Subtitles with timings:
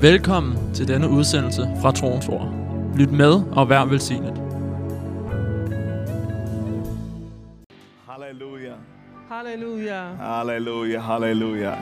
[0.00, 2.48] Velkommen til denne udsendelse fra Troens Ord.
[2.96, 4.34] Lyt med og vær velsignet.
[8.10, 8.76] Hallelujah.
[9.30, 10.02] Halleluja.
[10.20, 11.02] Hallelujah.
[11.02, 11.76] Hallelujah.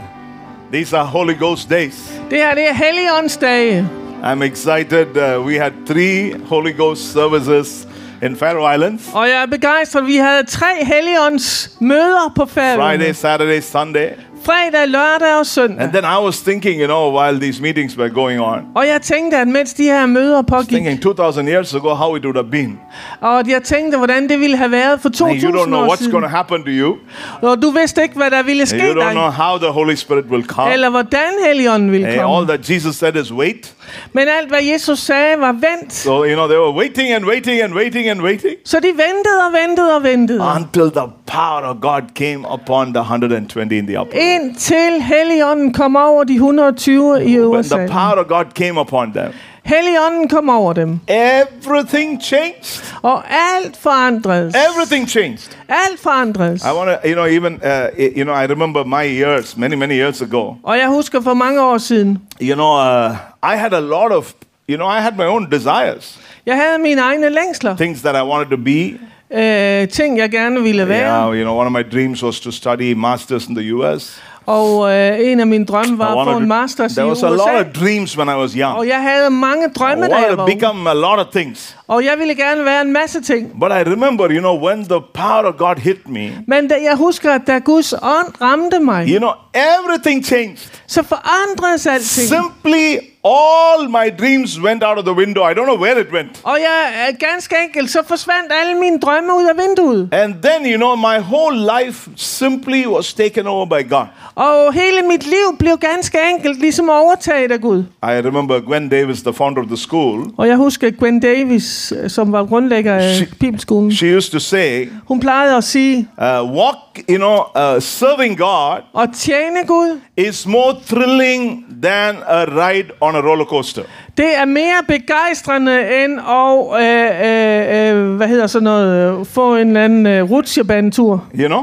[0.72, 2.20] These are Holy Ghost days.
[2.30, 3.88] Det her det er Helligåndsdage.
[4.22, 5.06] I'm excited.
[5.16, 7.88] Uh, we had three Holy Ghost services
[8.22, 10.06] in Faroe Islands Og jeg er begejstret.
[10.06, 13.14] Vi havde tre Helligånds møder på Friday, færgen.
[13.14, 14.08] Saturday, Sunday.
[14.46, 15.82] Fredag, lørdag og søndag.
[15.82, 19.02] And then I was thinking, you know, while these meetings were going on, Og jeg
[19.02, 22.50] tænkte, at mens de her møder pågik, thinking 2000 years ago how it would have
[22.50, 22.78] been.
[23.20, 26.24] og jeg tænkte, hvordan det ville have været for Hey, you don't know what's going
[26.24, 26.96] to happen to you.
[27.42, 30.24] Og du vidste ikke, hvad der ville ske You don't know how the Holy Spirit
[30.30, 30.72] will come.
[30.72, 33.75] Eller hvordan Helligånden ville Hey, all that Jesus said is wait.
[34.12, 35.92] Men alt, hvad Jesus sagde, var vent.
[35.92, 39.38] So, you know, they were waiting and waiting and waiting and waiting Så de ventede
[39.46, 40.40] og ventede og ventede.
[40.56, 44.16] until the power of God came upon the 120 in the upper.
[44.18, 44.40] room.
[44.42, 47.76] Indtil Helligånden kom over de 120 i When USA.
[47.76, 49.32] the power of God came upon them,
[49.66, 51.00] Helligånden kom over dem.
[51.08, 52.94] everything changed.
[53.02, 54.54] Og alt forandredes.
[54.54, 55.56] Everything changed.
[55.68, 56.62] Alt forandredes.
[56.64, 59.94] I want to, you know, even, uh, you know, I remember my years, many, many
[59.94, 60.54] years ago.
[60.62, 62.76] Og jeg husker for mange år siden, You know,
[63.08, 63.16] uh,
[63.52, 64.32] I had a lot of,
[64.68, 67.76] you know, I had my own desires, jeg havde mine egne længsler.
[67.76, 68.98] things that I wanted to be.
[69.34, 71.26] Øh, ting, jeg gerne ville være.
[71.28, 74.22] Yeah, you know, one of my dreams was to study masters in the U.S.
[74.46, 77.28] Og øh, en af mine drømme var at få en masters i there was a
[77.28, 77.60] lot USA.
[77.60, 78.76] of dreams when I was young.
[78.78, 81.76] Og jeg havde mange drømme, da jeg var become a lot of things.
[81.88, 83.60] Og jeg ville gerne være en masse ting.
[83.60, 86.96] But I remember, you know, when the power of God hit me, Men da jeg
[86.96, 90.70] husker, at da Guds ånd ramte mig, you know, everything changed.
[90.86, 92.28] så forandredes alting.
[92.28, 95.42] Simply all my dreams went out of the window.
[95.50, 96.40] I don't know where it went.
[96.44, 100.08] Og jeg, øh, ganske enkelt, så forsvandt alle mine drømme ud af vinduet.
[100.12, 104.06] And then, you know, my whole life simply was taken over by God.
[104.34, 107.78] Og hele mit liv blev ganske enkelt ligesom overtaget af Gud.
[108.02, 111.64] I remember Gwen Davis, the founder of the school, Og jeg husker Gwen Davis,
[112.08, 113.92] som var grundlægger af Bibelskolen.
[113.92, 116.76] she used to say, Hun plejede at sige, uh, walk,
[117.10, 117.36] you know,
[117.76, 123.44] uh, serving God at tjene Gud, is more thrilling than a ride on a roller
[123.44, 123.82] coaster.
[124.16, 129.56] det er mere begejstrende end at, øh, øh, øh, hvad hedder sådan noget, øh, få
[129.56, 131.24] en eller anden øh, rutsjebanetur.
[131.38, 131.58] You know?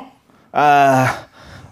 [0.53, 0.62] Uh,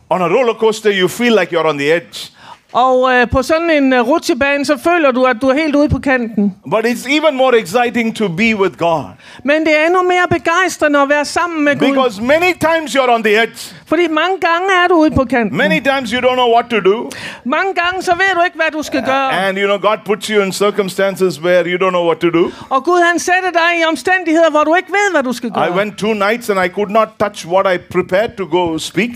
[0.09, 2.31] on a roller coaster, you feel like you're on the edge.
[2.73, 5.89] Og øh, på sådan en øh, rutsjebane, så føler du, at du er helt ude
[5.89, 6.55] på kanten.
[6.71, 9.03] But it's even more exciting to be with God.
[9.43, 11.87] Men det er endnu mere begejstrende at være sammen med Gud.
[11.87, 13.75] Because many times you're on the edge.
[13.85, 15.57] Fordi mange gange er du ude på kanten.
[15.57, 17.09] Many times you don't know what to do.
[17.45, 19.31] Mange gange, så ved du ikke, hvad du skal gøre.
[19.47, 22.51] And you know, God puts you in circumstances where you don't know what to do.
[22.69, 25.53] Og Gud han sætter dig i omstændigheder, hvor du ikke ved, hvad du skal I
[25.53, 25.71] gøre.
[25.77, 29.09] went two nights and I could not touch what I prepared to go speak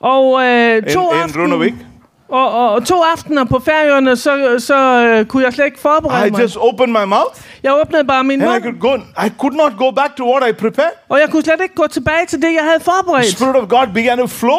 [0.00, 1.72] Og øh, in, to, in Runavik.
[1.72, 1.86] aften,
[2.28, 6.28] og, og, og to aftener på færøerne, så, så øh, kunne jeg slet ikke forberede
[6.28, 6.40] I mig.
[6.42, 9.24] just opened my mouth Jeg åbnede bare min and I mund, could go.
[9.26, 10.92] I could not go back to what I prepared.
[11.08, 13.26] og jeg kunne slet ikke gå tilbage til det, jeg havde The forberedt.
[13.26, 14.58] Spirit of God began to flow.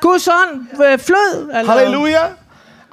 [0.00, 1.50] Guds ånd øh, flød.
[1.54, 1.72] Altså.
[1.72, 2.28] Hallelujah.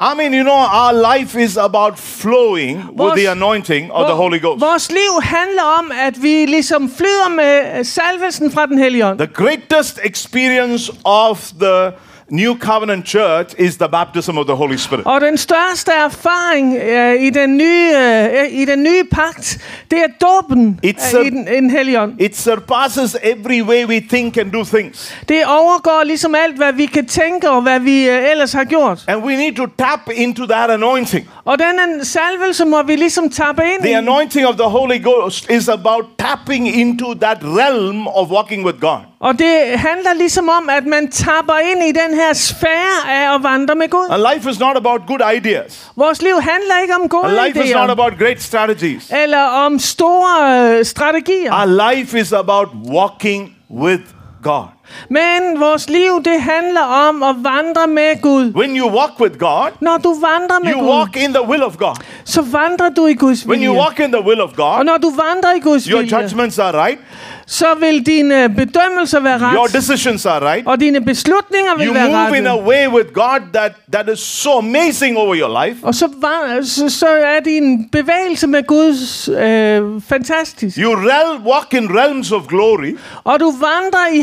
[0.01, 4.15] I mean, you know, our life is about flowing with Vores- the anointing of the
[4.15, 4.61] Holy Ghost.
[4.61, 9.17] Vores liv handler om, at vi ligesom flyder med øh, salvelsen fra den hellige ånd.
[9.19, 11.91] The greatest experience of the
[12.31, 15.05] New Covenant Church is the baptism of the Holy Spirit.
[15.05, 19.57] Og den største erfaring øh, i, den nye, øh, i den nye pagt,
[19.91, 22.15] det er dåben It's a- i den, den.
[22.19, 25.13] It surpasses every way we think and do things.
[25.29, 28.99] Det overgår ligesom alt, hvad vi kan tænke og hvad vi øh, ellers har gjort.
[29.07, 31.29] And we need to tap into that anointing.
[31.45, 35.69] Og den salvelse må vi ligesom tappe ind The anointing of the Holy Ghost is
[35.69, 38.97] about tapping into that realm of walking with God.
[39.23, 43.43] Og det handler ligesom om, at man tapper ind i den her sfære af at
[43.43, 44.07] vandre med Gud.
[44.09, 45.91] And life is not about good ideas.
[45.95, 49.11] Vores liv handler ikke om And gode life is not about great strategies.
[49.23, 51.53] Eller om store øh, strategier.
[51.53, 54.01] Our life is about walking with
[54.43, 54.65] God.
[55.09, 58.51] Men vores liv, det handler om at vandre med Gud.
[58.55, 61.63] When you walk with God, Når du vandrer med you Gud, walk in the will
[61.63, 61.95] of God.
[62.25, 63.81] så vandrer du i Guds When you vilje.
[63.83, 66.59] walk in the will of Og God, når du vandrer i Guds your vilje, judgments
[66.59, 66.99] are right,
[67.45, 69.73] så vil dine bedømmelser være your ret.
[69.73, 70.67] decisions are right.
[70.67, 74.19] Og dine beslutninger vil You være move in a way with God that, that is
[74.19, 75.79] so amazing over your life.
[75.83, 80.77] Og så, var, så, så er din bevægelse med Guds øh, fantastisk.
[80.77, 84.19] You rel- walk in realms of glory Og du vandrer i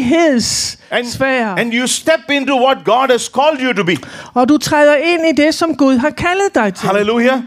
[0.00, 3.96] herligheds and, and you step into what God has called you to be.
[4.34, 6.88] Og du træder ind i det, som Gud har kaldet dig til.
[6.88, 7.38] Hallelujah.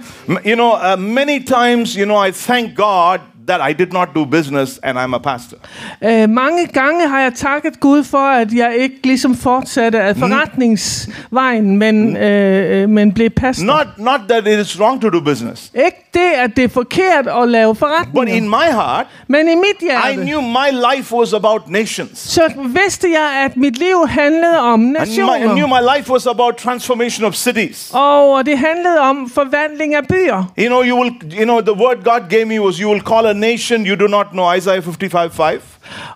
[0.46, 4.26] You know, uh, many times, you know, I thank God that I did not do
[4.26, 5.58] business and I'm a pastor.
[6.04, 11.78] Øh, mange gange har jeg takket Gud for, at jeg ikke ligesom fortsatte af forretningsvejen,
[11.78, 13.66] men, øh, øh, men blev pastor.
[13.66, 17.28] Not, not that it is wrong to do business, Ikke det, at det er forkert
[17.42, 21.16] at lave but in forretninger, my heart, men i mit I hjerte, knew my life
[21.16, 22.20] was about nations.
[22.20, 25.68] så vidste jeg, at mit liv handlede om And my, I knew nationer.
[25.68, 27.92] my life was about transformation of cities.
[27.94, 30.52] Og det handlede om forvandling af byer.
[30.60, 33.31] You know, you will, you know, the word God gave me was, you will call
[33.32, 35.62] a nation you do not know, Isaiah 55 5.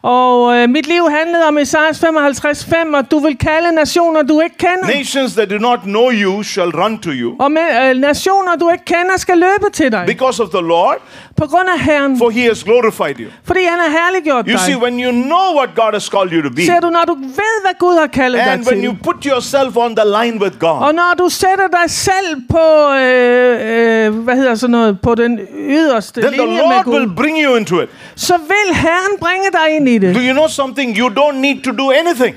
[0.02, 4.58] Og øh, mit liv handlede om Esajas 55.5, og du vil kalde nationer, du ikke
[4.58, 4.98] kender.
[4.98, 8.70] Nations that do not know you shall run to you Og med, øh, nationer, du
[8.70, 10.04] ikke kender, skal løbe til dig.
[10.08, 10.96] because of the Lord,
[11.38, 12.18] På grund af Herren.
[12.18, 13.30] for he has glorified you.
[13.44, 14.82] Fordi han har herliggjort You see, dig.
[14.84, 17.56] when you know what God has called you to be, Ser du, når du ved,
[17.66, 19.04] hvad Gud har kaldet dig and when you til.
[19.04, 24.06] put yourself on the line with God, Og når du sætter dig selv på, øh,
[24.06, 27.38] øh, hvad hedder sådan noget, på den yderste then the linje med Lord will bring
[27.46, 27.90] you into it.
[28.16, 30.98] så vil Herren bringe dig ind i Do you know something?
[31.00, 32.36] You don't need to do anything.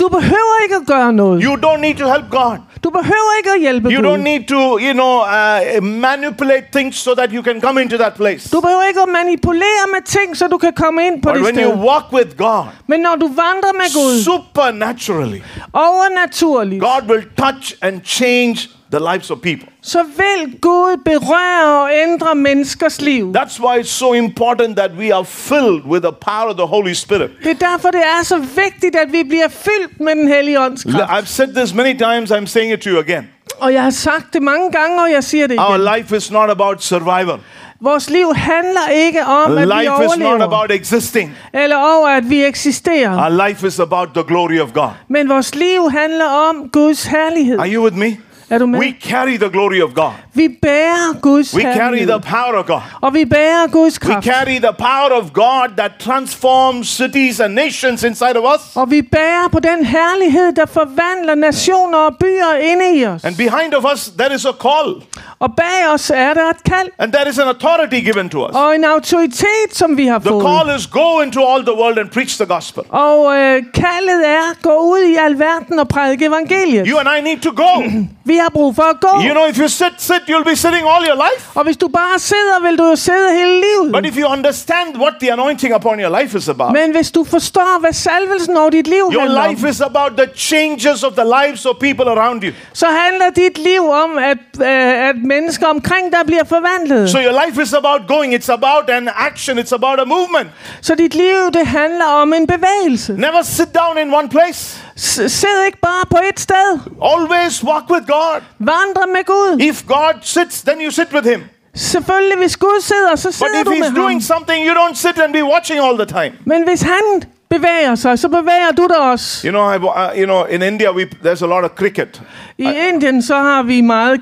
[0.00, 1.42] Du behøver ikke at gøre noget.
[1.44, 2.56] You don't need to help God.
[2.84, 4.06] Du behøver ikke at hjælpe You Gud.
[4.10, 8.14] don't need to, you know, uh, manipulate things so that you can come into that
[8.14, 8.48] place.
[8.52, 11.42] Du behøver ikke at manipulere med ting, så du kan komme ind på But det
[11.44, 11.84] when you sted.
[11.88, 15.40] walk with God, Men når du vandrer med Gud, supernaturally,
[15.72, 18.56] overnaturligt, God will touch and change
[18.92, 19.68] the lives of people.
[19.82, 23.32] så vil Gud berøre og ændre menneskers liv.
[23.36, 26.92] That's why it's so important that we are filled with the power of the Holy
[26.92, 27.30] Spirit.
[27.44, 30.84] Det er derfor, det er så vigtigt, at vi bliver fyldt med den hellige ånds
[30.84, 31.10] kraft.
[31.10, 33.28] I've said this many times, I'm saying it to you again.
[33.60, 35.88] Og jeg har sagt det mange gange, og jeg siger det Our igen.
[35.96, 37.38] life is not about survival.
[37.82, 41.36] Vores liv handler ikke om, at vi Life is not overlever, about existing.
[41.54, 43.24] eller over, at vi eksisterer.
[43.24, 44.90] Our life is about the glory of God.
[45.08, 47.58] Men vores liv handler om Guds herlighed.
[47.58, 48.16] Are you with me?
[48.50, 48.80] Er du med?
[48.80, 50.10] We carry the glory of God.
[50.34, 52.80] Vi bærer Guds We carry the power of God.
[53.00, 54.26] Og vi bærer Guds We kraft.
[54.26, 58.76] carry the power of God that transforms cities and nations inside of us.
[58.76, 63.24] Og vi bærer på den herlighed, der forvandler nationer og byer inde i os.
[63.24, 64.94] And behind of us, there is a call.
[65.38, 68.54] Og bag os er der et kald And there is an authority given to us.
[68.56, 70.44] og en autoritet, som vi har The fået.
[70.46, 72.82] call is go into all the world and preach the gospel.
[72.88, 76.86] Og øh, kaldet er, gå ud i alverden og prædike evangeliet.
[76.88, 77.72] You and I need to go.
[78.30, 79.08] Vi har brug for at gå.
[79.26, 81.50] You know, if you sit, sit, you'll be sitting all your life.
[81.54, 83.92] Og hvis du bare sidder, vil du jo sidde hele livet.
[83.92, 87.24] But if you understand what the anointing upon your life is about, Men hvis du
[87.24, 91.12] forstår, hvad salvelsen over dit liv your handler life om, is about the changes of
[91.12, 92.52] the lives of people around you.
[92.72, 97.10] så handler dit liv om, at, øh, at mennesker omkring dig bliver forvandlet.
[97.10, 98.34] So your life is about going.
[98.34, 99.58] It's about an action.
[99.58, 100.48] It's about a movement.
[100.80, 103.12] Så dit liv, det handler om en bevægelse.
[103.12, 104.84] Never sit down in one place.
[105.28, 106.78] Sid ikke bare på et sted.
[107.02, 108.40] Always walk with God.
[108.58, 109.60] Vandre med Gud.
[109.60, 111.40] If God sits, then you sit with Him.
[111.74, 113.94] Selvfølgelig, hvis Gud sidder, så But sidder if du med He's ham.
[113.94, 116.32] doing something, you don't sit and be watching all the time.
[116.44, 119.48] Men hvis han bevæger sig, så bevæger du dig også.
[119.48, 122.22] You know, I, uh, you know, in India, we there's a lot of cricket,
[122.58, 124.20] I Indien, så har vi meget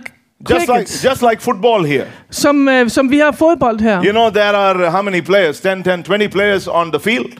[0.51, 2.05] just like just like football here.
[2.31, 4.05] som, øh, som vi har fodbold her.
[4.05, 5.61] You know, there are uh, how many players?
[5.61, 7.33] 10, 10, 20 players on the field,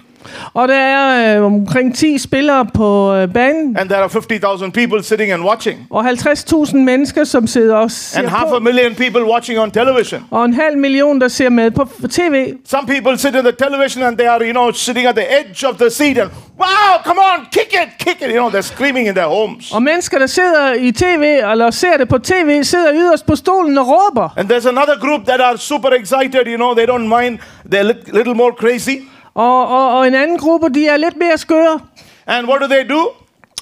[0.55, 5.03] Og der er øh, omkring 10 spillere på øh, banen, and there are 50,000 people
[5.05, 9.25] sitting and watching, og 50.000 mennesker, som sidder og ser and half a million people
[9.25, 10.25] watching on television.
[10.31, 12.53] Og en halv million, der ser med på tv.
[12.67, 15.67] Some people sit in the television and they are, you know, sitting at the edge
[15.69, 18.29] of the seat and, wow, come on, kick it, kick it.
[18.35, 19.73] You know, they're screaming in their homes.
[19.73, 21.23] Og mennesker, der sidder i tv,
[21.53, 24.29] eller ser det på tv, sidder yderst på stolen og råber.
[24.37, 27.39] And there's another group that are super excited, you know, they don't mind,
[27.73, 28.97] they're a lit- little more crazy.
[29.39, 31.81] Og, og, og en anden gruppe, de er lidt mere skøre.
[32.27, 33.11] And what do they do?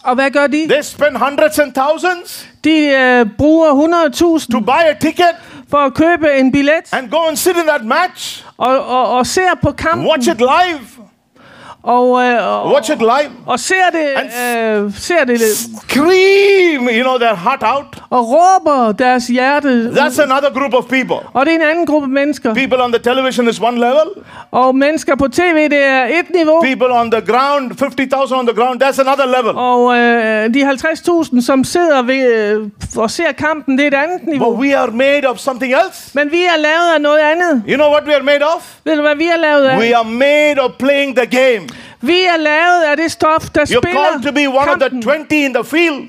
[0.04, 0.66] Og hvad gør de?
[0.68, 3.68] They spend hundreds and thousands De øh, bruger
[4.38, 5.30] 100.000 to buy a ticket
[5.71, 9.26] for at købe en billet and go and sit in that match, og, og, og
[9.26, 10.06] ser på kampen.
[10.09, 11.05] watch it live,
[11.87, 14.09] Og, øh, og, watch it live, og ser det,
[14.78, 17.87] øh, ser det scream, you know, their heart out.
[18.11, 19.90] og råber deres hjerte.
[19.95, 21.16] That's another group of people.
[21.33, 22.55] Og det er en anden gruppe mennesker.
[22.55, 24.09] People on the television is one level.
[24.50, 26.61] Og mennesker på tv, det er et niveau.
[26.62, 29.57] People on the ground, 50,000 on the ground, that's another level.
[29.57, 30.71] Og øh, de
[31.40, 34.61] 50.000, som sidder ved, øh, og ser kampen, det er et andet But niveau.
[34.61, 36.11] we are made of something else.
[36.14, 37.62] Men vi er lavet af noget andet.
[37.69, 38.62] You know what we are made of?
[38.85, 39.78] Ved du, hvad vi er lavet af?
[39.78, 41.69] We are made of playing the game.
[42.00, 45.02] Vi er lavet af det stof, der You're spiller called to be one of the
[45.02, 46.09] 20 in the field.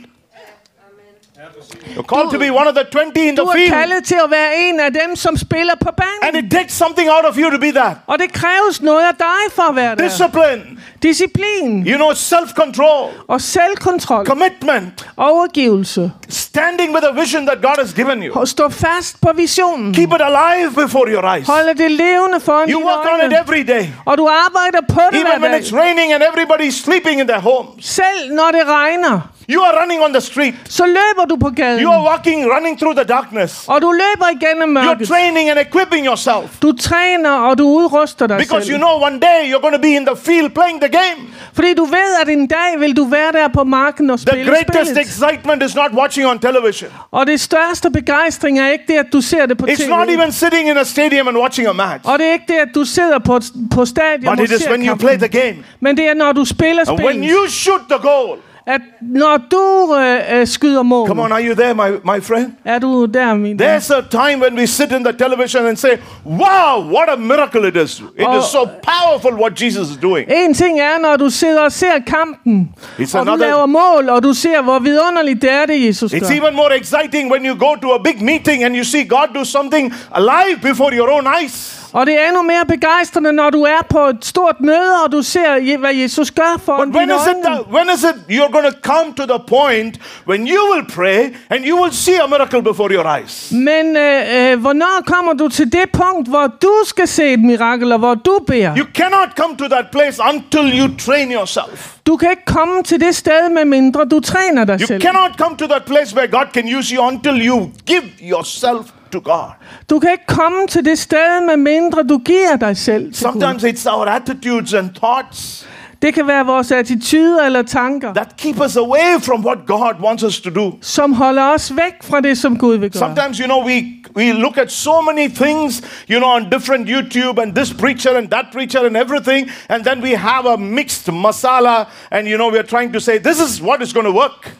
[1.95, 3.71] You're called to be one of the 20 in Du the er field.
[3.71, 5.97] kaldet til at være en af dem, som spiller på And
[6.33, 6.45] banen.
[6.45, 7.93] it takes something out of you to be that.
[8.07, 10.03] Og det kræves noget af dig for at være der.
[10.07, 10.63] Discipline,
[11.03, 14.25] Disciplin you know, self control, og selvkontrol.
[14.25, 16.11] commitment, Overgivelse.
[16.29, 18.39] standing with a vision that God has given you.
[18.39, 19.93] Og stå fast på visionen.
[19.93, 21.47] Keep it alive before your eyes.
[21.47, 23.85] Holde det levende foran You dine work on it every day.
[24.05, 25.61] Og du arbejder på det Even hver when dag.
[25.61, 27.85] it's raining and everybody's sleeping in their homes.
[27.85, 29.19] Selv når det regner,
[29.53, 30.55] You are running on the street.
[30.69, 31.83] så løber du på gaden.
[31.83, 33.65] You are walking, running through the darkness.
[33.67, 35.05] Og du løber igennem mørket.
[35.05, 36.59] You're training and equipping yourself.
[36.61, 38.73] Du træner, og du udruster dig Because selv.
[38.75, 41.19] you know one day you're going to be in the field playing the game.
[41.53, 44.51] Fordi du ved, at en dag vil du være der på marken og spille The
[44.51, 44.97] greatest spillet.
[45.05, 46.89] excitement is not watching on television.
[47.11, 49.89] Og det største begejstring er ikke det, at du ser det på It's tv.
[49.89, 52.03] not even sitting in a stadium and watching a match.
[52.05, 53.39] Og det er ikke det, at du sidder på,
[53.75, 55.57] på stadion But og it is ser when you play the game.
[55.79, 58.37] Men det er, når du spiller And when you shoot the goal.
[58.69, 61.07] At når du øh, øh, skyder mål.
[61.07, 62.51] Come on, are you there, my, my friend?
[62.65, 63.67] Er du der, min ven?
[63.69, 65.91] There's a time when we sit in the television and say,
[66.25, 67.99] Wow, what a miracle it is.
[67.99, 68.39] It Oh.
[68.39, 70.31] is so powerful what Jesus is doing.
[70.31, 72.69] En ting er, når du sidder og ser kampen,
[72.99, 76.13] It's og du another- laver mål, og du ser, hvor vidunderligt det er, det Jesus
[76.13, 76.35] It's gør.
[76.35, 79.43] even more exciting when you go to a big meeting and you see God do
[79.45, 81.73] something alive before your own eyes.
[81.97, 85.21] Og det er endnu mere begejstrende, når du er på et stort møde, og du
[85.21, 88.67] ser, hvad Jesus gør for But when is it that, when is it you're going
[88.73, 92.61] to come to the point when you will pray and you will see a miracle
[92.61, 93.51] before your eyes?
[93.51, 97.91] Men øh, øh, hvornår kommer du til det punkt, hvor du skal se et mirakel,
[97.91, 98.77] og hvor du beder?
[98.77, 101.93] You cannot come to that place until you train yourself.
[102.07, 105.01] Du kan ikke komme til det sted, med mindre du træner dig You selv.
[105.01, 109.19] cannot come to that place where God can use you until you give yourself to
[109.19, 109.49] God.
[109.89, 113.41] Du kan ikke komme til det sted, med mindre du giver dig selv til Gud.
[113.41, 115.67] Sometimes it's our attitudes and thoughts
[116.01, 120.23] Det kan være vores attityder eller tanker, that keep us away from what God wants
[120.23, 120.77] us to do.
[120.81, 122.99] som holder os væk fra det, som Gud vil gøre.
[122.99, 123.83] Sometimes, you know, we,
[124.15, 128.27] we look at so many things, you know, on different YouTube and this preacher and
[128.27, 132.59] that preacher and everything, and then we have a mixed masala, and, you know, we
[132.59, 134.56] are trying to say, this is what is going to work.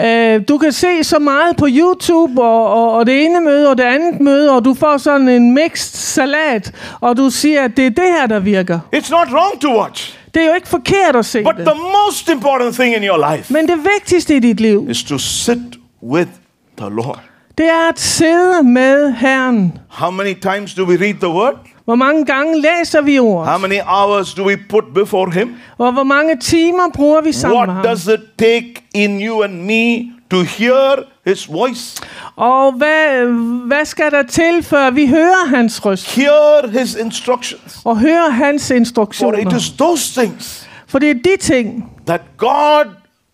[0.00, 3.78] Øh, du kan se så meget på YouTube, og, og, og det ene møde og
[3.78, 7.86] det andet møde, og du får sådan en mixed salat, og du siger, at det
[7.86, 8.78] er det her, der virker.
[8.96, 11.66] It's not wrong to watch, Det er jo ikke forkert at se but det.
[11.66, 11.74] the
[12.06, 15.58] most important thing in your life Men det vigtigste i dit liv, is to sit
[16.02, 16.30] with
[16.78, 17.20] the Lord.
[17.58, 19.78] det er at sidde med Herren.
[19.90, 21.54] How many times do we read the word?
[21.84, 23.60] Hvor mange gange læser vi How ordet?
[23.60, 25.54] many hours do we put before Him?
[25.78, 27.96] Og hvor mange timer bruger vi sammen med What ham?
[27.96, 32.02] does it take in you and me to hear His voice?
[32.36, 33.26] Og hvad,
[33.66, 36.14] hvad skal der til, før vi hører hans røst?
[36.14, 37.78] Hear His instructions.
[37.84, 39.56] Og hører hans For it instruktioner?
[39.56, 42.84] is those things For det er de ting, that God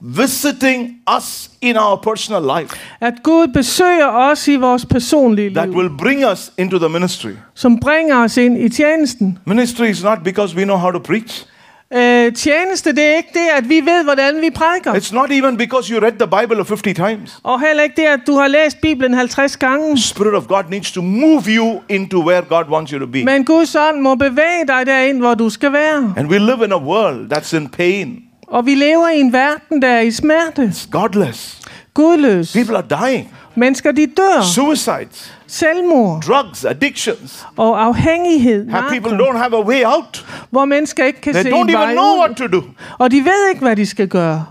[0.03, 5.77] visiting us in our personal life at Gud besøger os i vores personlige that liv,
[5.77, 7.31] will bring us into the ministry.
[7.55, 9.39] som bringer os ind i tjenesten.
[9.47, 11.47] Ministry is not because we know how to preach.
[11.95, 14.93] Øh, tjeneste, det er ikke det, at vi ved, hvordan vi prædiker.
[14.95, 17.39] It's not even because you read the Bible 50 times.
[17.43, 19.99] Og heller ikke det, at du har læst Bibelen 50 gange.
[19.99, 23.25] Spirit of God needs to move you into where God wants you to be.
[23.25, 26.15] Men Guds ånd må bevæge dig derind, hvor du skal være.
[26.17, 28.23] And we live in a world that's in pain.
[28.51, 30.63] Og vi lever i en verden, der er i smerte.
[30.63, 31.61] It's godless.
[31.95, 32.53] Gudløs.
[32.53, 33.35] People are dying.
[33.55, 34.43] Mennesker, de dør.
[34.43, 37.47] Suicides, Selvmord drugs, addictions.
[37.57, 38.71] og afhængighed.
[38.71, 40.27] Have people don't have a way out.
[40.51, 42.35] hvor mennesker ikke kan They se don't en even vej know what ud.
[42.35, 42.63] to do.
[42.99, 44.47] Og de ved ikke, hvad de skal gøre.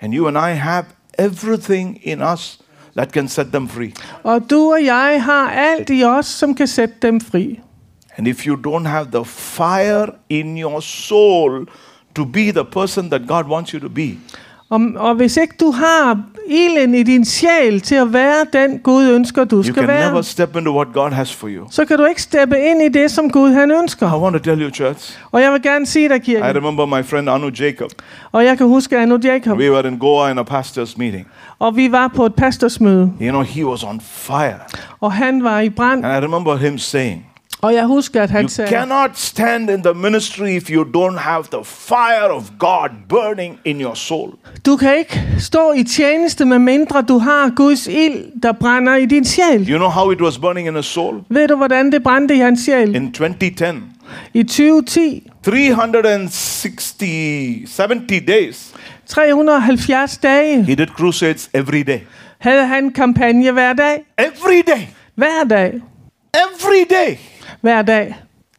[0.00, 0.84] And you and I have
[1.18, 2.58] everything in us
[2.96, 3.92] that can set them free.
[4.22, 7.60] Og du og jeg har alt i os, som kan sætte dem fri.
[8.16, 11.66] And if you don't have the fire in your soul
[12.16, 14.08] to be the person that God wants you to be,
[14.70, 19.04] Og, og hvis ikke du har ilden i din sjæl til at være den Gud
[19.08, 21.66] ønsker, du you skal can never være, step into what God has for you.
[21.70, 24.20] så kan du ikke steppe ind i det, som Gud han I ønsker.
[24.22, 25.18] want to tell you, church.
[25.32, 27.90] Og jeg vil gerne sige dig, I kirke, remember my friend Anu Jacob.
[28.32, 31.26] og jeg kan huske Anu Jacob, We were in Goa in a pastor's meeting.
[31.58, 34.54] og vi var på et pastorsmøde, You know, he was on fire.
[35.00, 37.26] og han var i brand, And I remember him saying,
[37.64, 41.18] og jeg husker, at han You sagde, cannot stand in the ministry if you don't
[41.18, 44.30] have the fire of God burning in your soul.
[44.66, 49.06] du kan ikke stå i tjeneste, med mindre du har Guds ild, der brænder i
[49.06, 49.70] din sjæl.
[49.70, 51.20] You know how it was burning in his soul?
[51.28, 52.94] Ved du, hvordan det brændte i hans sjæl?
[52.94, 53.82] In 2010,
[54.34, 56.96] I 2010, 360,
[57.76, 58.74] 70 days,
[59.06, 61.98] 370 dage, he did crusades every day.
[62.38, 64.04] havde han kampagne hver dag.
[64.18, 64.82] Every day.
[65.14, 65.72] Hver dag.
[66.34, 67.18] Every day.
[67.64, 68.14] Hver dag.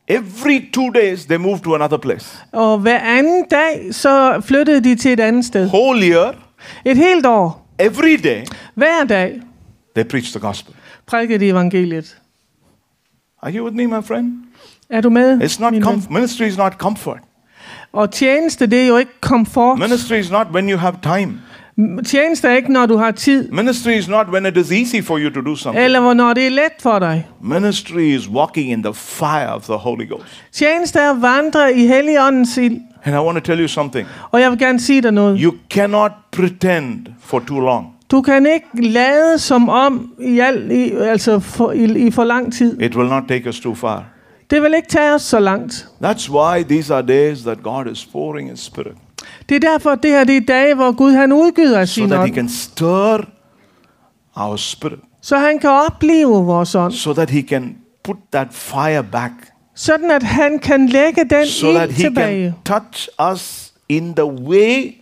[0.07, 2.37] Every two days, they moved to another place.
[2.51, 5.67] Og hver anden dag, så flyttede de til et andet sted.
[5.67, 6.33] Whole year,
[6.85, 7.67] Et helt år.
[7.79, 8.45] every day,
[8.75, 9.41] Hver dag
[9.95, 10.73] they preach the gospel.
[11.05, 12.17] prædiker de evangeliet.
[13.41, 14.33] Are you with me, my friend?
[14.89, 15.41] Er du med?
[15.41, 15.93] It's not min ven?
[15.93, 17.19] com- ministry is not comfort.
[17.93, 19.79] Og tjeneste, det er jo ikke komfort.
[19.79, 21.41] Ministry is not when you have time.
[22.05, 23.51] Tjeneste er ikke, når du har tid.
[23.51, 25.85] Ministry is not when it is easy for you to do something.
[25.85, 27.27] Eller hvornår det er let for dig.
[27.41, 30.25] Ministry is walking in the fire of the Holy Ghost.
[30.51, 32.79] Tjeneste er at vandre i Helligåndens ild.
[33.05, 34.07] And I want to tell you something.
[34.31, 35.39] Og jeg vil gerne sige dig noget.
[35.41, 37.87] You cannot pretend for too long.
[38.11, 42.53] Du kan ikke lade som om i, al, i, altså for, i, i for lang
[42.53, 42.81] tid.
[42.81, 44.03] It will not take us too far.
[44.49, 45.87] Det vil ikke tage os så langt.
[46.03, 48.95] That's why these are days that God is pouring His Spirit.
[49.49, 52.19] Det er derfor, det her det er dage, hvor Gud han udgyder So sin that
[52.19, 52.33] He ånd.
[52.35, 53.17] can stir
[54.35, 54.99] our spirit.
[55.21, 56.93] Så han kan opleve vores ånd.
[56.93, 59.33] So that He can put that fire back.
[59.75, 62.53] Sådan at han kan lægge den So that ild He tilbage.
[62.65, 64.95] can touch us in the way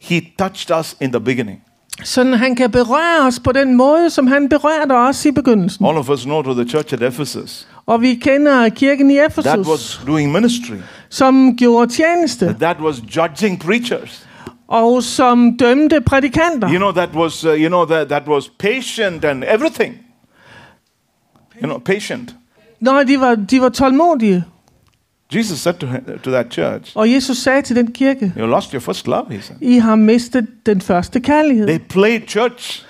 [0.00, 1.62] He touched us in the beginning.
[2.04, 5.86] Sådan at han kan berøre os på den måde, som han berørte os i begyndelsen.
[5.86, 7.68] All of us know to the church at Ephesus.
[7.86, 10.74] Og vi kender kirken i That Efesus, was doing ministry.
[11.08, 14.26] som gjorde tjeneste, That was judging preachers.
[14.68, 16.68] og som dømte prædikanter.
[16.68, 19.94] You know that was uh, you know that that was patient and everything.
[21.62, 22.34] You know, patient.
[22.80, 24.44] Når de var, de var tålmodige.
[25.34, 28.70] Jesus said to him, to that church, Og Jesus sagde til den kirke, "You lost
[28.72, 29.56] your first love." He said.
[29.60, 31.66] I har mistet den første kærlighed.
[31.66, 32.86] They played church.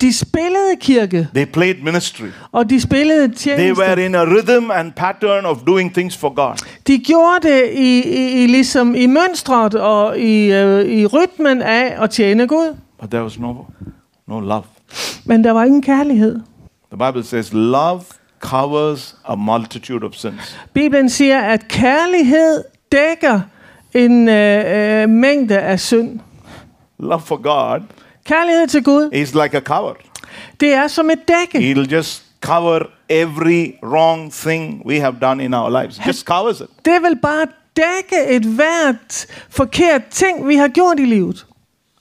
[0.00, 2.24] De spillede kirke, They played ministry.
[2.52, 3.82] og de spillede They tjeneste.
[3.82, 6.54] were in a rhythm and pattern of doing things for God.
[6.86, 12.02] De gjorde det i, i, i, ligesom i mønstret og i, øh, i rytmen af
[12.02, 12.76] at tjene Gud.
[13.00, 13.54] But there was no
[14.28, 14.62] no love.
[15.24, 16.40] Men der var ingen kærlighed.
[16.92, 18.00] The Bible says love
[18.40, 20.58] covers a multitude of sins.
[20.72, 23.40] Bibelen siger, at kærlighed dækker
[23.94, 26.20] en øh, øh, mængde af synd.
[26.98, 27.80] Love for God
[28.24, 29.94] Kærlighed til Gud, is like a cover.
[30.60, 31.72] det er som et dække.
[31.72, 36.06] It'll just cover every wrong thing we have done in our lives.
[36.06, 36.66] Just covers it.
[36.84, 41.46] Det vil bare dække et hvert forkert ting, vi har gjort i livet.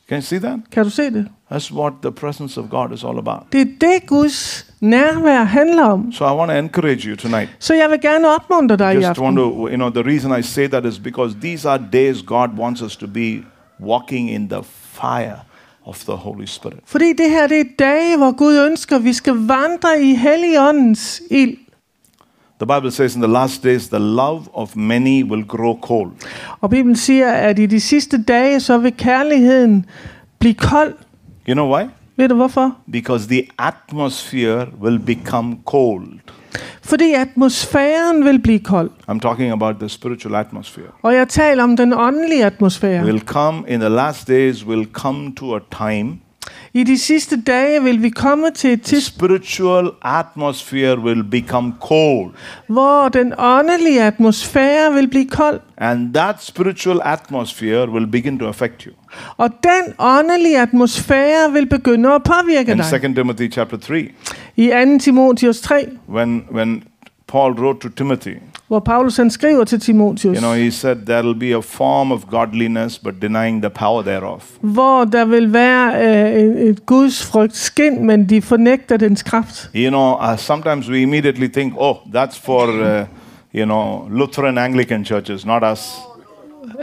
[0.10, 0.60] Can you see that?
[0.72, 1.28] Kan du se det?
[1.52, 3.42] That's what the presence of God is all about.
[3.52, 6.12] Det er det, Guds nærvær handler om.
[6.12, 7.50] So I want to encourage you tonight.
[7.60, 9.24] Så jeg vil gerne opmuntre dig i Just aften.
[9.24, 12.50] want to, you know, the reason I say that is because these are days God
[12.58, 13.44] wants us to be
[13.84, 14.64] walking in the
[14.94, 15.36] fire
[15.86, 16.80] of the Holy Spirit.
[16.86, 21.22] Fordi det her det er dage, hvor Gud ønsker, at vi skal vandre i Helligåndens
[21.32, 21.58] ild.
[22.60, 26.12] The Bible says in the last days, the love of many will grow cold.
[26.62, 29.86] Og Bibelen siger, at i de sidste dage, så vil kærligheden
[30.40, 30.94] blive kold.
[31.50, 31.84] You know why?
[32.20, 32.72] Du?
[32.92, 36.20] Because the atmosphere will become cold.
[36.82, 38.90] Fordi atmosfæren vil blive kold.
[39.10, 40.88] I'm talking about the spiritual atmosphere.
[41.02, 43.06] Og jeg taler om den åndelige atmosfære.
[43.06, 46.20] Will come in the last days, will come to a time
[46.76, 51.74] I de sidste dage vil vi komme til et the tidspunkt, spiritual atmosphere will become
[51.82, 52.32] cold.
[52.68, 55.60] hvor den åndelige atmosfære vil blive kold.
[55.78, 58.94] And that spiritual atmosphere will begin to affect you.
[59.38, 63.02] Og den åndelige atmosfære vil begynde at påvirke In dig.
[63.02, 64.12] 2 Timothy chapter 3,
[64.56, 65.00] I 2.
[65.00, 66.84] Timotheus 3, when, when
[67.28, 68.34] Paul wrote to Timothy,
[68.68, 72.12] hvor Paulus han skriver til Timotheus, you know, he said, There will be a form
[72.12, 74.44] of godliness, but denying the power thereof.
[74.62, 79.70] hvor der vil være øh, et, Guds frygt skin, men de fornægter dens kraft.
[79.76, 83.06] You know, uh, sometimes we immediately think, oh, that's for, uh,
[83.54, 85.90] you know, Lutheran Anglican churches, not us.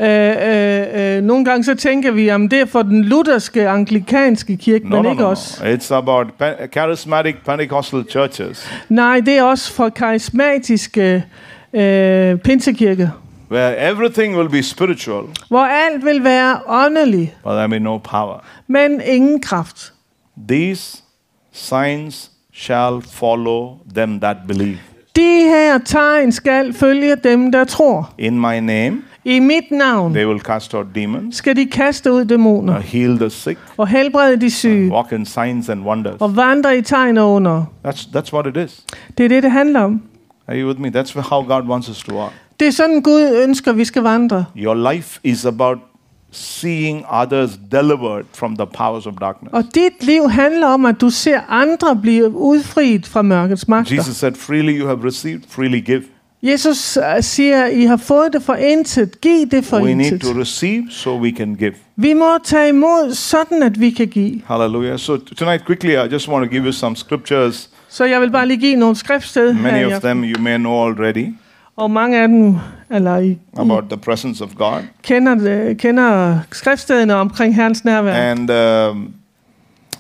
[0.01, 4.57] Øh, øh, øh, nogle gange så tænker vi, at det er for den lutherske, anglikanske
[4.57, 5.33] kirke, No, men no, ikke no, no.
[5.33, 5.61] os.
[5.64, 6.27] It's about
[6.73, 11.25] charismatic Pentecostal churches Nej, det er også for karismatiske
[11.75, 13.09] øh, pinsekirker,
[13.51, 17.99] where everything will be spiritual, hvor alt vil være åndeligt, but there will be no
[17.99, 18.45] power.
[18.66, 19.92] men ingen kraft.
[20.49, 21.03] These
[21.53, 24.79] signs shall follow them that believe.
[25.16, 28.11] De her tegn skal følge dem, der tror.
[28.18, 32.25] In my name, I mit navn they will cast out demons, skal de kaste ud
[32.25, 36.17] dæmoner uh, heal the sick, og helbrede de syge walk in signs and wonders.
[36.21, 37.65] og vandre i tegn og under.
[37.87, 38.83] That's, that's what it is.
[39.19, 40.03] Det er det, det handler om.
[40.49, 40.89] Are you with me?
[40.89, 42.33] That's how God wants us to walk.
[42.61, 44.45] Det er sådan, Gud ønsker, vi skal vandre.
[44.57, 45.79] Your life is about
[46.31, 49.53] seeing others delivered from the powers of darkness.
[49.55, 53.95] Og dit liv handler om, at du ser andre blive udfriet fra mørkets magter.
[53.95, 56.03] Jesus said, Freely you have received, freely give.
[56.43, 59.21] Jesus øh, siger, I har fået det for intet.
[59.21, 60.21] Giv det for We need intet.
[60.21, 61.73] to receive so we can give.
[61.97, 64.41] Vi må tage imod, sådan at vi kan give.
[64.47, 64.99] Hallelujah.
[64.99, 67.71] So t- tonight, quickly, I just want to give you some scriptures.
[67.89, 69.63] Så jeg vil bare lige give nogle skriftsted her.
[69.63, 70.09] Many i of aften.
[70.09, 71.27] them you may know already
[71.77, 72.55] Og mange af dem,
[72.91, 74.81] eller I about the presence of God.
[75.03, 78.15] kender, det- kender skriftstederne omkring Herrens nærvær.
[78.31, 79.09] And um,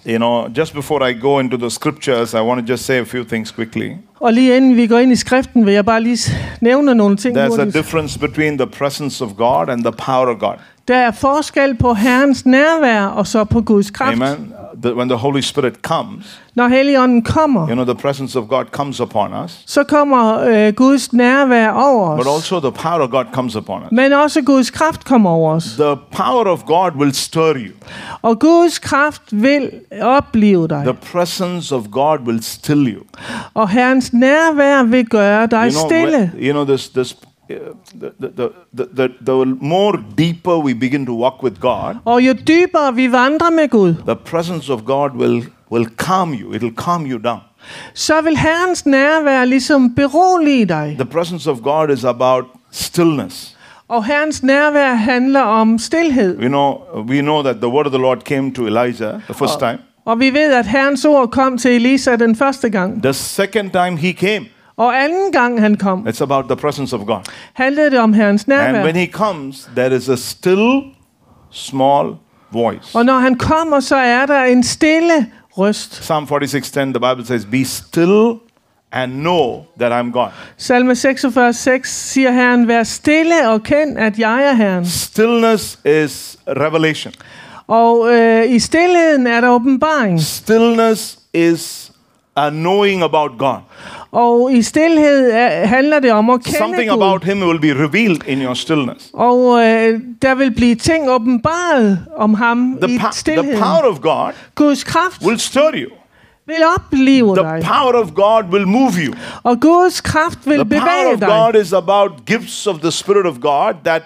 [0.06, 3.02] You know, just before I go into the scriptures, I want to just say a
[3.04, 3.90] few things quickly.
[4.22, 7.36] Og lige inden vi går ind i skriften, vil jeg bare lige nævne nogle ting.
[7.36, 10.54] There's a difference between the presence of God and the power of God.
[10.88, 14.22] Der er forskel på Herrens nærvær og så på Guds kraft.
[14.22, 14.52] Amen.
[14.82, 18.64] The, when the Holy Spirit comes, Når Helligånden kommer, you know, the presence of God
[18.72, 22.34] comes upon us, så kommer øh, Guds nærvær over but os.
[22.34, 23.88] also the power of God comes upon us.
[23.92, 25.64] Men også Guds kraft kommer over os.
[25.64, 27.72] The power of God will stir you.
[28.22, 29.70] Og Guds kraft vil
[30.02, 30.82] opleve dig.
[30.84, 33.02] The presence of God will still you.
[33.54, 36.32] Og Herrens nærvær vil gøre dig You know, stille.
[36.40, 37.16] you know this this
[38.00, 38.10] the,
[38.76, 43.12] the, the, the, more deeper we begin to walk with God, Og jo dybere vi
[43.12, 46.54] vandrer med Gud, the presence of God will will calm you.
[46.54, 47.40] It will calm you down.
[47.94, 50.96] så vil Herrens nærvær ligesom berolige dig.
[50.98, 53.56] The presence of God is about stillness.
[53.88, 56.42] Og Herrens nærvær handler om stillhed.
[56.42, 56.74] You know,
[57.08, 59.78] we know that the word of the Lord came to Elijah the first time.
[60.04, 63.02] Og vi ved, at Herrens ord kom til Elisa den første gang.
[63.02, 67.06] The second time he came, Og anden gang han kom, it's about the presence of
[67.06, 67.20] God.
[67.54, 68.84] handlede det om Herrens And nærvær.
[68.84, 70.80] when he comes, there is a still,
[71.50, 72.06] small
[72.52, 72.98] voice.
[72.98, 75.26] Og når han kommer, så er der en stille
[75.58, 75.90] røst.
[76.00, 78.32] Psalm 46:10, the Bible says, "Be still
[78.92, 84.18] and know that I'm God." Salme 46, 6 siger Herren, vær stille og kend, at
[84.18, 84.86] jeg er Herren.
[84.86, 87.12] Stillness is revelation.
[87.66, 90.20] Og øh, i stillheden er der åbenbaring.
[90.22, 91.91] Stillness is
[92.36, 93.56] a knowing about God.
[94.12, 96.96] Og i stillhed er, handler det om at kende Something Gud.
[97.02, 99.10] about Him will be revealed in your stillness.
[99.14, 104.00] Og øh, der vil blive ting åbenbaret om ham The, i po- the power of
[104.00, 105.90] God Guds kraft will stir you.
[106.46, 107.62] vil opleve The dig.
[107.64, 109.14] power of God will move you.
[109.42, 111.28] Og Guds kraft vil The power of dig.
[111.28, 114.02] God is about gifts of the Spirit of God that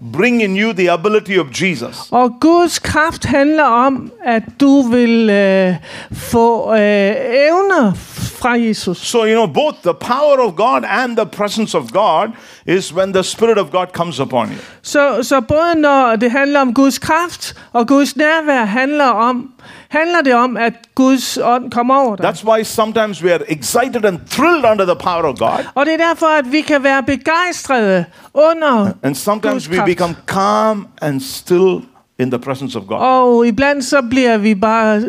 [0.00, 2.08] bring in you the ability of Jesus.
[2.10, 5.74] Og Guds kraft handler om, at du vil øh,
[6.12, 7.14] få øh,
[7.48, 7.92] evner
[8.38, 8.98] fra Jesus.
[8.98, 12.28] So, you know, both the power of God and the presence of God
[12.66, 14.58] is when the Spirit of God comes upon you.
[14.82, 19.50] Så, så både når det handler om Guds kraft og Guds nærvær handler om,
[19.88, 22.26] handler det om, at Guds ånd kommer over dig.
[22.26, 25.94] That's why sometimes we are excited and thrilled under the power of God, Og det
[25.94, 29.86] er derfor, at vi kan være begejstrede under and sometimes Guds we kraft.
[29.86, 31.80] become calm and still
[32.18, 32.96] in the presence of God.
[32.98, 35.02] Og iblandt så bliver vi bare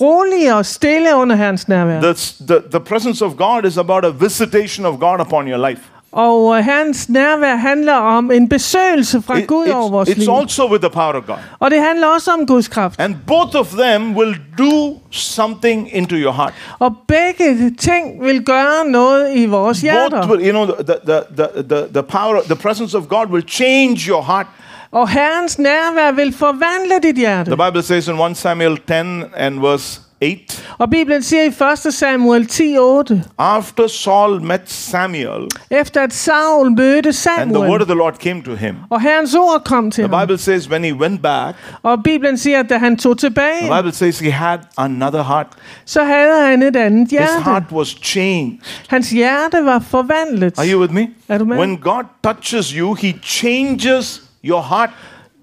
[0.00, 2.00] rolige og stille under Herrens nærvær.
[2.00, 2.14] The,
[2.46, 5.82] the, the presence of God is about a visitation of God upon your life.
[6.12, 10.18] Og øh, Herrens nærvær handler om en besøgelse fra It- Gud over vores it's, it's
[10.20, 10.30] liv.
[10.40, 11.36] also with the power of God.
[11.58, 13.00] Og det handler også om Guds kraft.
[13.00, 16.54] And both of them will do something into your heart.
[16.78, 20.28] Og begge ting vil gøre noget i vores Both hjerter.
[20.28, 23.96] will, you know, the, the, the, the, the power, the presence of God will change
[24.08, 24.46] your heart.
[24.92, 27.50] Og Herrens nærvær vil forvandle dit hjerte.
[27.56, 28.94] The Bible says in 1 Samuel 10
[29.36, 31.46] and verse 8, Og Bibelen siger i
[31.86, 31.94] 1.
[31.94, 37.86] Samuel 10:8, after Saul met Samuel efter at Saul mødte and the word Samuel, of
[37.86, 40.26] the Lord came to him, og Herrens ord kom til the ham.
[40.28, 43.76] Bible says when he went back, Og Bibelen siger, at da han tog the tilbage,
[43.76, 45.46] Bible says he had another heart.
[45.84, 47.42] så havde han et andet His hjerte.
[47.44, 48.58] heart was changed.
[48.88, 50.58] Hans hjerte var forvandlet.
[50.58, 51.08] Are you with me?
[51.28, 51.56] Er du med?
[51.58, 54.90] When God touches you, he changes your heart.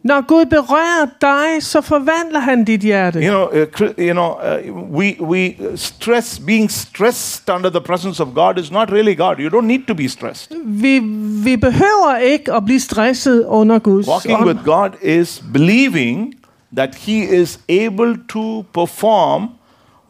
[0.03, 3.19] Når Gud berører dig, så forvandler han dit hjerte.
[3.19, 8.23] You know, uh, you know, uh, we we uh, stress being stressed under the presence
[8.23, 9.35] of God is not really God.
[9.39, 10.51] You don't need to be stressed.
[10.65, 10.99] Vi,
[11.43, 14.45] vi behøver ikke at blive stresset under Guds Walking ånd.
[14.45, 16.33] with God is believing
[16.77, 19.49] that He is able to perform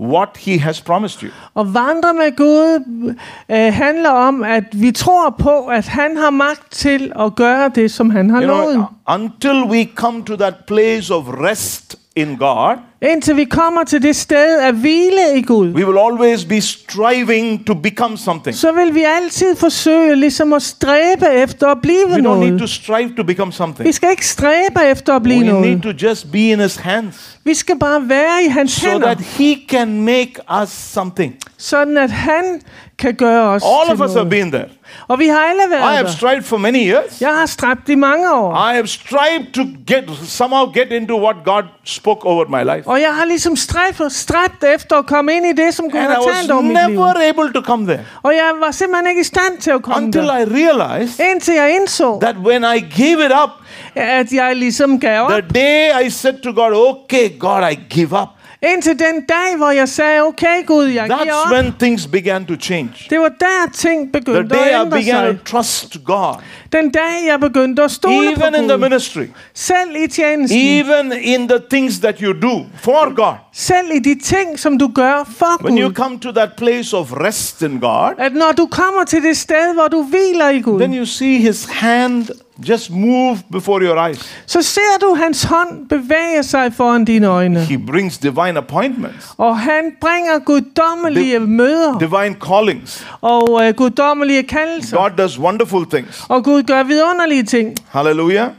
[0.04, 1.30] what He has promised you.
[1.54, 3.14] Og vandre med Gud
[3.50, 7.92] øh, handler om, at vi tror på, at han har magt til at gøre det,
[7.92, 8.74] som han har You lovet.
[8.74, 8.86] know,
[9.16, 12.76] until we come to that place of rest in God,
[13.12, 17.68] Indtil vi kommer til det sted at hvile i Gud, we will always be striving
[17.68, 18.56] to become something.
[18.56, 22.56] så vil vi altid forsøge ligesom at stræbe efter at blive We don't need to
[22.56, 22.70] noget.
[22.70, 23.94] strive to become Vi something.
[23.96, 26.00] skal ikke stræbe efter at blive We need noget.
[26.00, 29.22] to just be in His hands Vi skal bare være i hans so hænder, that
[29.22, 31.36] He can make us something.
[31.58, 32.62] sådan at han
[33.00, 34.30] kan gøre os All til of us have noget.
[34.30, 34.66] been there.
[35.08, 36.12] Og vi har alle I været have der.
[36.12, 37.22] strived for many years.
[37.22, 38.70] Jeg har stræbt i mange år.
[38.72, 42.90] I have strived to get somehow get into what God spoke over my life.
[42.94, 46.12] Og jeg har ligesom stræbt, stræbt efter at komme ind i det, som Gud And
[46.12, 46.90] har was talt over mit liv.
[46.90, 50.06] never able to come there Og jeg var simpelthen ikke i stand til at komme
[50.06, 50.38] until der.
[50.38, 53.50] I realized Indtil jeg indså, that when I gave it up,
[53.96, 55.32] at jeg ligesom gav op.
[55.32, 58.28] the day I said to God, okay, God, I give up.
[58.64, 61.52] Indtil den dag, hvor jeg sagde, okay Gud, jeg giver That's op.
[61.54, 62.90] when things began to change.
[63.10, 65.38] Det var der, ting The begyndte day at I began sig.
[65.38, 66.36] to trust God,
[66.72, 70.58] Den dag, jeg begyndte at stole even in på the ministry, Selv i tjenesten.
[70.60, 74.88] even in the things that you do for God, Selv i de ting, som du
[74.96, 78.66] gør for when you come to that place of rest in God, At når du
[78.66, 82.26] kommer til det sted, hvor du hviler i Gud, then you see His hand
[82.70, 84.44] just move before your eyes.
[84.46, 87.60] så ser du hans hånd bevæge sig foran dine øjne.
[87.60, 93.06] He brings divine appointments, Og han bringer guddommelige møder divine callings.
[93.22, 94.98] og øh, guddommelige kaldelser.
[94.98, 96.26] God does wonderful things.
[96.30, 97.76] Og Gud gør vidunderlige ting.
[97.90, 98.50] Hallelujah.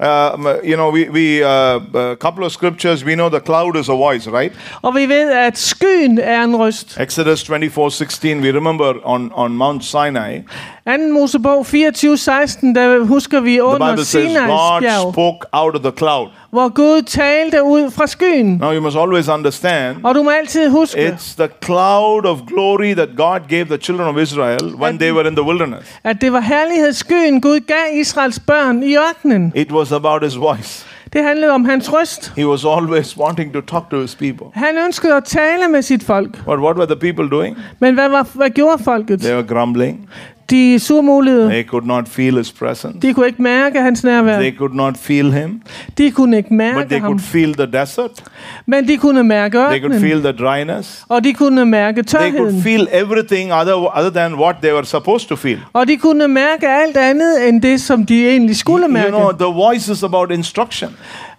[0.00, 3.88] Um, you know, we, we uh, a couple of scriptures, we know the cloud is
[3.88, 4.52] a voice, right?
[4.82, 7.00] Og vi ved, at skyen er en røst.
[7.00, 7.50] Exodus 24:16,
[8.40, 10.38] we remember on, on Mount Sinai,
[10.86, 11.12] 2.
[11.12, 15.82] Mosebog 24, 16, der husker vi the under Bible says God bjerg, spoke out of
[15.82, 16.28] the cloud.
[16.50, 18.46] Hvor Gud talte ud fra skyen.
[18.56, 22.94] Now you must always understand Og du må altid huske, it's the cloud of glory
[22.94, 25.98] that God gave the children of Israel when they were in the wilderness.
[26.04, 29.52] at det var herlighedsskyen, Gud gav Israels børn i ørkenen.
[29.54, 30.86] It was about his voice.
[31.12, 32.32] Det handlede om hans røst.
[32.36, 34.46] He was always wanting to talk to his people.
[34.54, 36.44] Han ønskede at tale med sit folk.
[36.44, 37.56] But what were the people doing?
[37.78, 39.20] Men hvad, var, hvad gjorde folket?
[39.20, 40.08] They were grumbling.
[40.50, 41.48] De surmulede.
[41.48, 42.98] They could not feel his presence.
[43.02, 44.38] De kunne ikke mærke hans nærvær.
[44.38, 45.62] They could not feel him,
[45.98, 47.08] De kunne ikke but mærke they ham.
[47.08, 48.10] could feel the desert.
[48.66, 50.00] Men de kunne mærke They could ørkenen.
[50.00, 51.04] feel the dryness.
[51.08, 52.62] Og de kunne mærke They could tørheden.
[52.62, 55.58] feel everything other, other than what they were supposed to feel.
[55.72, 59.08] Og de kunne mærke alt andet end det, som de egentlig skulle You mærke.
[59.08, 60.90] know, the voice is about instruction.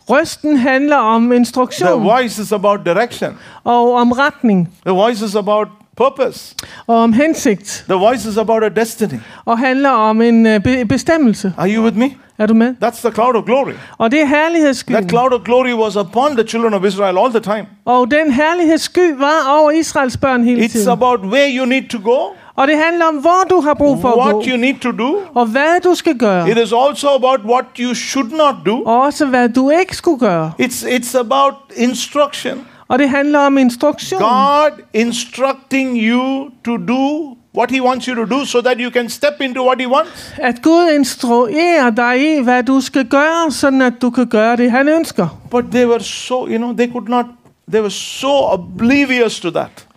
[0.10, 3.30] Røsten handler om The instruktion voice is about direction.
[3.63, 5.67] og om retning The voice is about
[6.09, 6.55] purpose.
[6.87, 9.19] og om hensigt The voice is about a destiny.
[9.45, 11.53] og handler om en øh, be- bestemmelse.
[11.57, 12.09] Are you with me?
[12.37, 12.75] Er du med?
[12.83, 13.71] That's the cloud of glory.
[13.97, 14.91] Og det er herlighedssky.
[14.91, 17.65] That cloud of glory was upon the children of Israel all the time.
[17.85, 20.89] Og den herlighedssky var over Israels børn hele It's tiden.
[20.89, 22.17] about where you need to go,
[22.55, 24.43] Og det handler om, hvor du har brug for at what gå.
[24.51, 25.17] you need to do.
[25.35, 26.49] Og hvad du skal gøre.
[26.51, 28.83] It is also about what you should not do.
[28.85, 30.51] Og også hvad du ikke skulle gøre.
[30.61, 32.67] It's, it's about instruction.
[32.91, 34.21] Og det handler om instruktion.
[34.21, 39.10] God instructing you to do what He wants you to do so that you can
[39.10, 40.34] step into what He wants.
[40.38, 44.71] At Gud instruerer dig i, hvad du skal gøre, sådan at du kan gøre det,
[44.71, 45.41] han ønsker.
[45.51, 47.25] But they were so, you know, they could not,
[47.71, 49.88] they were so oblivious to that.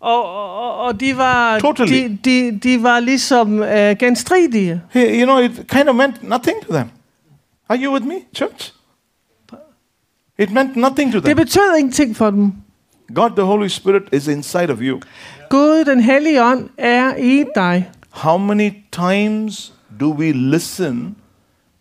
[0.00, 1.92] Og, og, og de var, Totally.
[1.92, 4.82] de, de, de var ligesom øh, genstridige.
[4.96, 6.90] You know, it kind of meant nothing to them.
[7.68, 8.72] Are you with me, church?
[10.40, 11.36] It meant nothing to Det them.
[11.36, 12.52] betød ingenting for dem.
[13.14, 15.00] God, the Holy Spirit, is inside of you.
[15.50, 17.90] Gud, den hellige ånd, er i dig.
[18.10, 21.16] How many times do we listen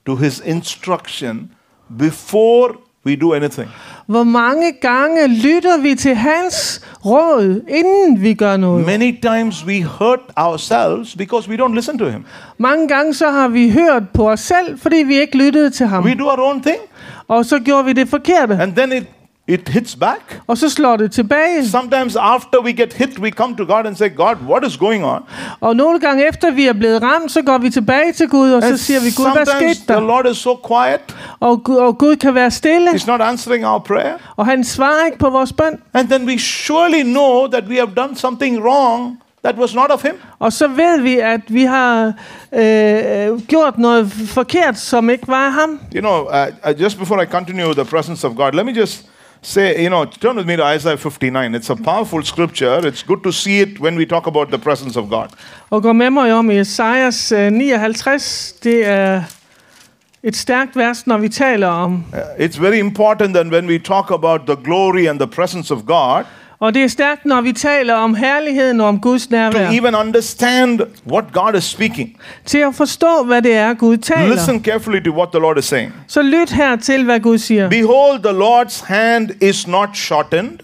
[0.06, 1.52] to His instruction
[2.00, 2.70] before
[3.06, 3.68] we do anything?
[4.08, 8.86] Hvor mange gange lytter vi til hans råd, inden vi gør noget?
[8.86, 12.26] Many times we hurt ourselves because we don't listen to Him.
[12.58, 16.04] Mange gange så har vi hørt på os selv, fordi vi ikke lyttede til ham.
[16.06, 16.78] We do our own thing,
[17.30, 18.58] Og så gjorde vi det forkerte.
[18.62, 19.04] and then it,
[19.48, 20.42] it hits back.
[20.48, 21.68] Og så slår det tilbage.
[21.68, 25.06] Sometimes after we get hit, we come to God and say, God, what is going
[25.06, 25.20] on?
[25.62, 28.62] Og nogle gange efter vi er blevet ramt, så går vi tilbage til Gud, og
[28.62, 30.08] så And siger vi, Gud, hvad sometimes skete the der?
[30.08, 31.00] Lord is so quiet,
[31.40, 34.14] Og, Gud- og Gud kan være stille, He's not answering our prayer.
[34.36, 35.80] og han svarer ikke på vores bøn.
[35.94, 40.02] And then we surely know that we have done something wrong that was not of
[40.02, 40.14] Him.
[40.40, 42.14] Og så ved vi, at vi har
[42.54, 45.80] øh, gjort noget forkert, som ikke var ham.
[45.96, 48.72] You know, uh, uh, just before I continue with the presence of God, let me
[48.72, 49.06] just
[49.42, 51.56] say, you know, turn with me to Isaiah 59.
[51.56, 52.88] It's a powerful scripture.
[52.88, 55.28] It's good to see it when we talk about the presence of God.
[55.70, 58.54] Og gå med mig om i Esajas øh, 59.
[58.64, 59.24] Det er
[60.24, 62.04] et stærkt vers, når vi taler om.
[62.14, 65.80] Uh, it's very important that when we talk about the glory and the presence of
[65.86, 66.24] God,
[66.62, 69.72] Og det er stærkt, når vi taler om herligheden og om Guds to nærvær.
[69.72, 72.18] even understand what God is speaking.
[72.46, 74.36] Til at forstå, hvad det er, Gud taler.
[74.36, 75.94] Listen carefully to what the Lord is saying.
[76.08, 77.70] Så lyt her til, hvad Gud siger.
[77.70, 80.60] Behold, the Lord's hand is not shortened,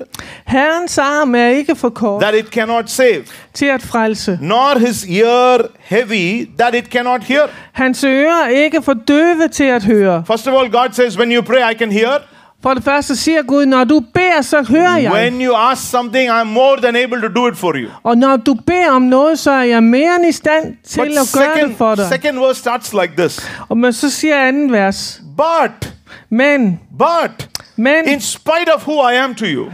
[0.45, 4.39] Herrens arm er ikke for kort that it cannot save, til at frelse.
[4.41, 7.41] nor his ear heavy, that it cannot hear.
[7.71, 10.23] Hans ører er ikke for døve til at høre.
[10.27, 12.34] First of all, God says, when you pray, I can hear.
[12.65, 15.11] For det første siger Gud, når du beder, så hører jeg.
[15.11, 17.89] When you ask something, I'm more than able to do it for you.
[18.03, 21.07] Og når du beder om noget, så er jeg mere end i stand til But
[21.07, 22.21] at gøre det for second, dig.
[22.21, 23.49] second verse starts like this.
[23.69, 25.21] Og men så siger anden vers.
[25.37, 25.93] But,
[26.29, 29.65] Men, but, men, in spite of who I am to you,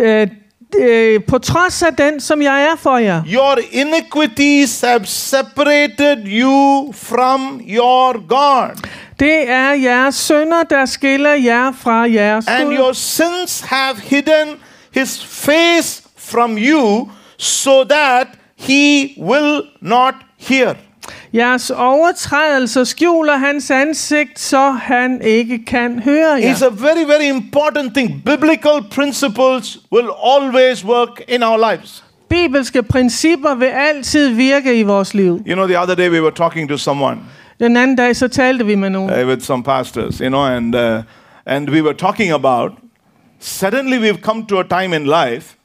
[0.00, 0.28] øh,
[0.78, 6.92] øh, på trods af den, som jeg er for jer, your iniquities have separated you
[6.92, 8.88] from your God,
[9.20, 12.74] det er jeres sønder, der skiller jer fra jeres and Gud.
[12.74, 14.48] your sins have hidden
[14.94, 18.26] his face from you so that
[18.56, 20.74] he will not hear.
[21.34, 26.54] Jeres overtrædelser skjuler hans ansigt, så han ikke kan høre jer.
[26.54, 28.22] It's a very, very important thing.
[28.24, 32.04] Biblical principles will always work in our lives.
[32.28, 35.40] Bibelske principper vil altid virke i vores liv.
[35.46, 37.18] You know, the other day we were talking to someone
[37.60, 39.10] Den anden dag, så talte vi med nogen.
[39.22, 41.02] uh, with some pastors, you know, and uh,
[41.46, 42.72] and we were talking about
[43.40, 45.56] suddenly we've come to a time in life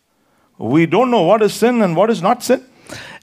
[0.60, 2.60] we don't know what is sin and what is not sin.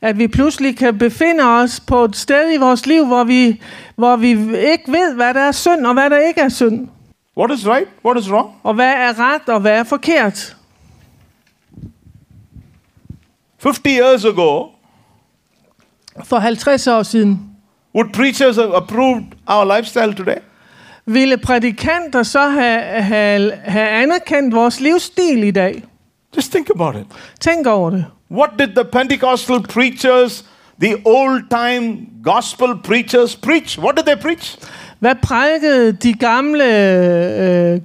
[0.03, 3.63] At vi pludselig kan befinde os på et sted i vores liv, hvor vi,
[3.97, 6.89] hvor vi ikke ved, hvad der er synd, og hvad der ikke er synd.
[7.37, 7.89] What is right?
[8.05, 8.51] What is wrong?
[8.63, 10.57] Og hvad er ret, og hvad er forkert.
[13.63, 14.67] 50 years ago,
[16.25, 17.51] For 50 år siden
[17.99, 20.39] would preachers have approved our lifestyle today?
[21.09, 25.85] ville prædikanter så have, have, have anerkendt vores livsstil i dag.
[26.37, 27.07] Just think about it.
[27.41, 28.05] Tænk over det.
[28.31, 30.45] What did the Pentecostal preachers,
[30.81, 33.79] the old time gospel preachers preach?
[33.79, 34.59] What did they preach?
[34.99, 36.65] Hvad prædikede de gamle,
[37.75, 37.81] øh,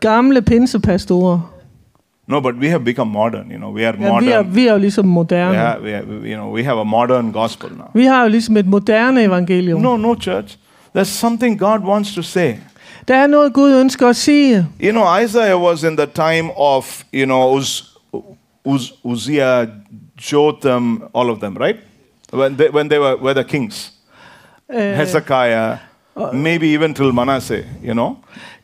[0.00, 1.53] gamle pinsepastorer?
[2.26, 3.50] No, but we have become modern.
[3.50, 4.54] You know, we are Ja, vi, er, modern.
[4.54, 5.50] vi er jo ligesom moderne.
[5.50, 7.86] We have, we have, you know, we have a modern gospel now.
[7.94, 9.80] Vi har jo ligesom et moderne evangelium.
[9.80, 10.56] No, no, church.
[10.96, 12.52] There's something God wants to say.
[13.08, 14.66] Der er noget, Gud ønsker at sige.
[14.82, 17.82] You know, Isaiah was in the time of, you know, Uz,
[18.64, 19.66] Uz, Uzziah,
[20.32, 21.76] Jotham, all of them, right?
[22.32, 23.92] When they, when they were, were the kings.
[24.74, 25.76] Øh, Hezekiah,
[26.32, 28.16] maybe even till Manasseh, you know.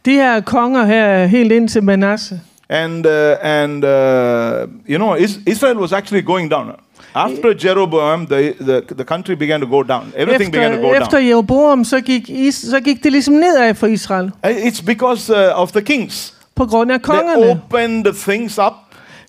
[0.04, 2.40] de her konger her, helt ind til Manasse.
[2.72, 6.66] And, uh, and uh, you know, Is- Israel was actually going down.
[7.14, 10.12] After Jeroboam, the, the, the country began to go down.
[10.16, 11.26] Everything began to go Efter, efter down.
[11.26, 14.24] Jeroboam, så gik, is, så gik det ligesom nedad for Israel.
[14.44, 16.34] Uh, It's because uh, of the kings.
[16.54, 17.50] På grund af They kongerne.
[17.50, 18.72] opened things up.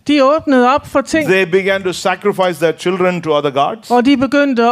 [0.08, 3.92] De åbnede op for ting, They began to sacrifice their children to other gods.
[3.92, 4.70] og de begyndte at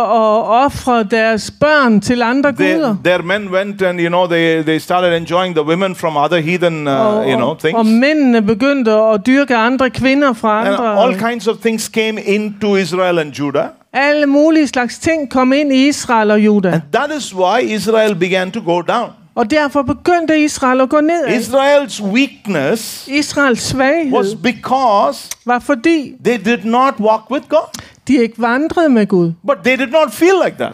[0.65, 2.95] ofre deres børn til andre They, guder.
[3.03, 6.87] their men went and you know they, they started enjoying the women from other heathen
[6.87, 10.67] uh, Og, you know og, og things mændene begyndte at dyrke andre kvinder fra and
[10.69, 11.03] andre.
[11.03, 15.73] all kinds of things came into Israel and Judah Alle mulige slags ting kom ind
[15.73, 16.69] i Israel og Juda.
[16.69, 21.01] and that is why Israel began to go down Og derfor begyndte Israel at gå
[21.01, 21.39] nedad.
[21.39, 23.75] Israel's weakness Israels
[24.11, 29.31] was because var fordi, they did not walk with God de ikke vandrede med Gud.
[29.47, 30.73] but they did not feel like that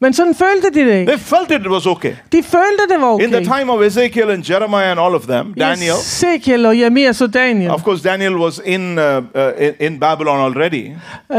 [0.00, 1.12] Men sådan følte de det ikke.
[1.12, 4.50] they felt it was okay De følte, det var in the time of Ezekiel and
[4.50, 7.70] Jeremiah and all of them Daniel Ezekiel og Jeremias og Daniel.
[7.70, 9.22] of course Daniel was in uh, uh,
[9.58, 10.90] in, in Babylon already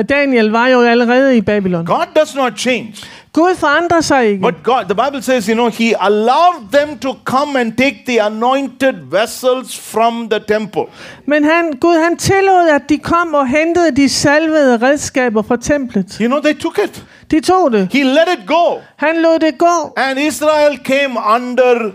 [0.09, 1.85] Daniel var jo allerede i Babylon.
[1.85, 2.93] God does not change
[3.35, 4.41] Gud forandrer sig ikke.
[4.41, 8.25] But God, the Bible says, you know, He allowed them to come and take the
[8.25, 10.83] anointed vessels from the temple.
[11.25, 16.17] Men han, Gud han tillod, at de kom og hentede de salvede redskaber fra templet.
[16.21, 17.05] You know, they took it.
[17.31, 17.87] De tog det.
[17.91, 18.79] He let it go.
[18.95, 19.93] Han lod det gå.
[19.97, 21.91] And Israel came under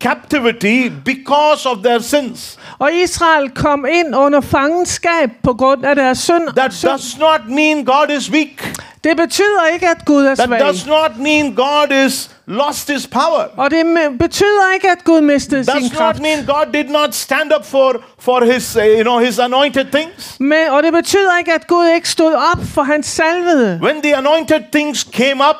[0.00, 2.58] captivity because of their sins.
[2.78, 6.48] Og Israel kom ind under fangenskab på grund af deres synd.
[6.56, 6.90] That synd.
[6.90, 8.76] does not mean God is weak.
[9.04, 13.44] Det betyder ikke, at Gud er That does not mean God is lost his power.
[13.56, 13.86] Og det
[14.18, 18.02] betyder ikke, at Gud mistede sin Does not mean God did not stand up for
[18.18, 20.36] for his uh, you know his anointed things.
[20.40, 23.80] Men, og det betyder ikke, at Gud ikke stod op for hans salvede.
[23.82, 25.56] When the anointed things came up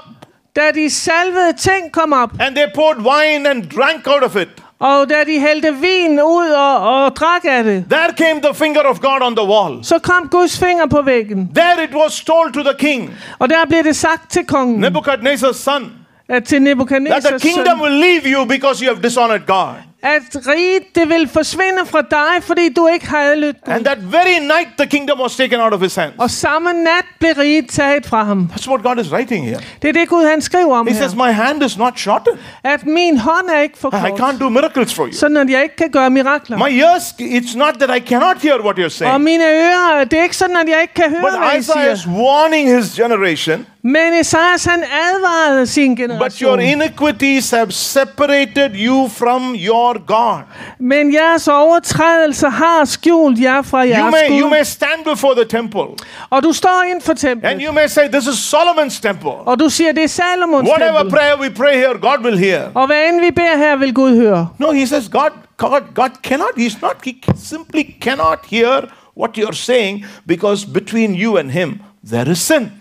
[0.57, 4.49] Da de salvede ting kom op, and they poured wine and drank out of it.
[4.79, 8.81] og da de hældte vin ud og, og drak af det, There came the finger
[8.81, 9.85] of God on the wall.
[9.85, 11.51] så kom Guds finger på væggen.
[11.55, 15.53] There it was told to the king, Og der blev det sagt til kongen, Nebuchadnezzar's
[15.53, 15.93] son,
[16.29, 19.75] at til that the kingdom søn, will leave you because you have dishonored God.
[20.15, 23.73] At riget det vil forsvinde fra dig, fordi du ikke har adlydt Gud.
[23.75, 26.15] And that very night the kingdom was taken out of his hands.
[26.19, 28.51] Og samme nat blev riget taget fra ham.
[28.53, 29.61] That's what God is writing here.
[29.83, 31.27] Det er det Gud han skriver om He says, her.
[31.27, 32.39] My hand is not shortened.
[32.65, 35.13] At min hånd er ikke for I kort, can't do miracles for you.
[35.13, 36.59] sådan at jeg ikke kan gøre mirakler.
[36.59, 39.21] My ears, it's not that I cannot hear what you're Og saying.
[39.25, 41.93] mine ører, det er ikke sådan, at jeg ikke kan høre, But hvad I Isaiah
[41.93, 42.15] is siger.
[42.23, 49.55] warning his generation, Men Esajas han advarede sin but your iniquities have separated you from
[49.55, 50.43] your God.
[50.79, 55.45] Men jeres overtrædelser har skjult jer fra You jeres may, you may stand before the
[55.45, 55.83] temple
[56.31, 57.13] Og du står inden for
[57.45, 59.31] and you may say, This is Solomon's temple.
[59.31, 61.19] Og du siger, det er Salomons Whatever tempel.
[61.19, 62.63] prayer we pray here, God will hear.
[62.75, 64.49] Og hvad end vi beder her, vil Gud høre.
[64.59, 66.51] No, he says God, God, God cannot.
[66.57, 66.97] He's not.
[67.05, 68.81] He simply cannot hear
[69.17, 72.73] what you're saying because between you and Him there is sin.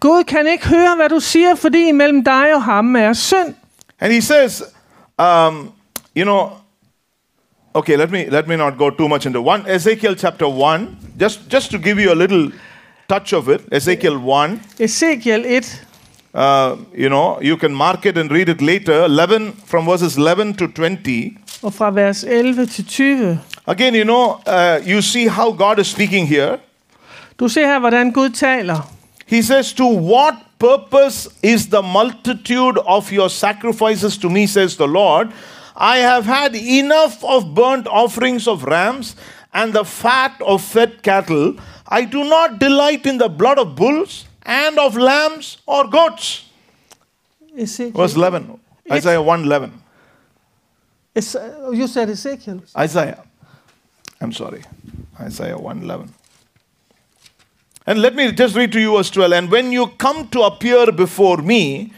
[0.00, 3.54] Gud kan ikke høre, hvad du siger, fordi imellem dig og ham er synd.
[4.00, 4.62] And He says,
[5.18, 5.72] um,
[6.16, 6.50] you know,
[7.74, 9.74] Okay, let me let me not go too much into one.
[9.74, 10.86] Ezekiel chapter one,
[11.20, 12.52] just just to give you a little
[13.08, 13.60] touch of it.
[13.72, 14.60] Ezekiel one.
[14.80, 15.62] Ezekiel 1,
[16.34, 19.04] Uh, you know, you can mark it and read it later.
[19.04, 21.36] 11 from verses 11 to 20.
[21.62, 23.40] og fra vers 11 til 20.
[23.66, 26.56] Again, you know, uh, you see how God is speaking here.
[27.40, 28.90] Du ser her, hvordan Gud taler.
[29.28, 34.88] He says, To what purpose is the multitude of your sacrifices to me, says the
[34.88, 35.32] Lord?
[35.76, 39.14] I have had enough of burnt offerings of rams
[39.52, 41.56] and the fat of fed cattle.
[41.86, 46.46] I do not delight in the blood of bulls and of lambs or goats.
[47.56, 48.00] Ezekiel.
[48.00, 48.58] Verse 11,
[48.90, 49.82] Isaiah 1 11.
[51.14, 52.62] Uh, you said Ezekiel.
[52.76, 53.22] Isaiah.
[54.20, 54.62] I'm sorry.
[55.20, 56.14] Isaiah 111.
[57.88, 59.32] And let me just read to you verse 12.
[59.32, 61.90] And when you come to appear before me,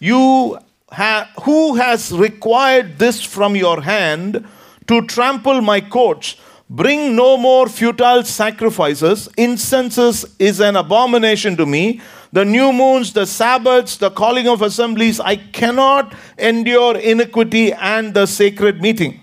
[0.00, 0.58] you
[0.90, 4.44] ha- who has required this from your hand
[4.88, 6.34] to trample my courts?
[6.68, 9.28] Bring no more futile sacrifices.
[9.36, 12.00] Incenses is an abomination to me.
[12.32, 18.26] The new moons, the Sabbaths, the calling of assemblies, I cannot endure iniquity and the
[18.26, 19.20] sacred meeting.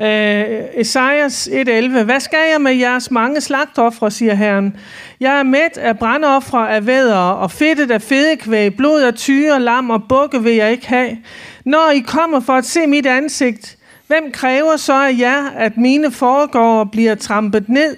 [0.00, 0.44] Øh,
[0.74, 2.02] Esajas 1.11.
[2.02, 4.76] Hvad skal jeg med jeres mange slagtoffre, siger Herren.
[5.20, 9.90] Jeg er mæt af brandoffre af vædder og fedtet af fedekvæg, blod af tyre, lam
[9.90, 11.18] og bukke vil jeg ikke have.
[11.64, 13.76] Når I kommer for at se mit ansigt,
[14.06, 17.96] hvem kræver så af jer, at mine foregårder bliver trampet ned?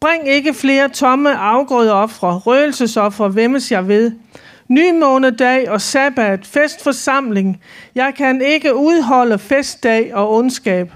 [0.00, 4.12] Bring ikke flere tomme afgrødeoffre, røgelsesoffre, vemmes jeg ved.
[4.68, 7.60] Nymånedag og sabbat, festforsamling.
[7.94, 10.92] Jeg kan ikke udholde festdag og ondskab.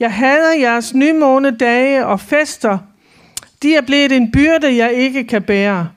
[0.00, 2.78] Jeg hader jeres nymånedage og fester.
[3.62, 5.88] De er blevet en byrde, jeg ikke kan bære.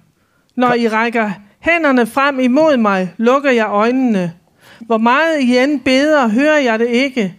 [0.56, 4.34] Når I rækker hænderne frem imod mig, lukker jeg øjnene.
[4.80, 7.36] Hvor meget I end beder, hører jeg det ikke.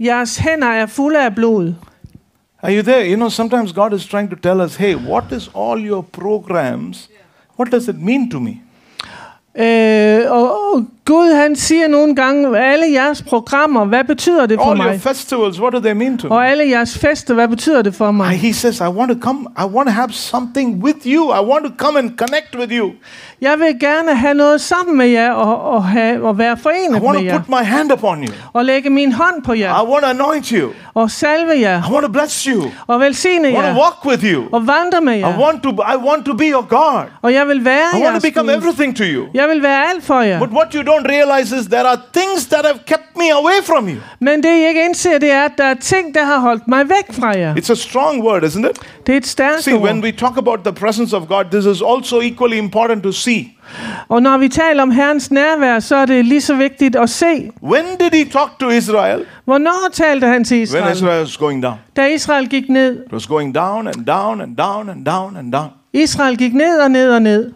[0.00, 1.74] Jeres hænder er fulde af blod.
[2.62, 3.10] Are you there?
[3.10, 7.10] You know, sometimes God is trying to tell us, hey, what is all your programs?
[7.58, 8.60] What does it mean to me?
[9.58, 14.70] Øh, og, og Gud han siger nogle gange, alle jeres programmer, hvad betyder det for
[14.70, 15.00] All your mig?
[15.00, 16.34] festivals, what do they mean to me?
[16.34, 18.26] Og alle jeres fester, hvad betyder det for And mig?
[18.38, 21.24] he says, I want to come, I want to have something with you.
[21.34, 22.90] I want to come and connect with you.
[23.40, 27.02] Jeg vil gerne have noget sammen med jer og, og, have, og være I forenet
[27.02, 27.38] want med jer.
[27.38, 28.32] put my hand upon you.
[28.52, 29.82] Og lægge min hånd på I jer.
[29.90, 30.70] want to anoint you.
[30.94, 31.82] Og salve jer.
[31.90, 32.62] I want to bless you.
[32.86, 33.76] Og velsigne I want to jer.
[33.78, 34.42] walk with you.
[34.52, 35.38] Og vandre med I jer.
[35.40, 37.04] want to I want to be your God.
[37.22, 39.24] Og jeg vil være I want to become everything to you.
[39.34, 40.38] Jeg vil være alt for jer.
[40.38, 43.88] But what you don't realize is there are things that have kept me away from
[43.88, 43.96] you.
[44.20, 46.88] Men det I ikke indser, det er, at der er ting, der har holdt mig
[46.88, 47.54] væk fra jer.
[47.54, 48.78] It's a strong word, isn't it?
[49.06, 51.82] Det er et stærkt See, when we talk about the presence of God, this is
[51.82, 53.54] also equally important to see.
[54.08, 57.50] Og når vi taler om Herrens nærvær, så er det lige så vigtigt at se.
[57.62, 59.24] When did he talk to Israel?
[59.44, 60.84] Hvornår talte han til Israel?
[60.84, 61.12] When Israel?
[61.12, 61.74] Israel was going down.
[61.96, 62.92] Da Israel gik ned.
[63.06, 65.68] It was going down and down and down and down and down.
[65.92, 67.52] Israel gik ned og ned og ned.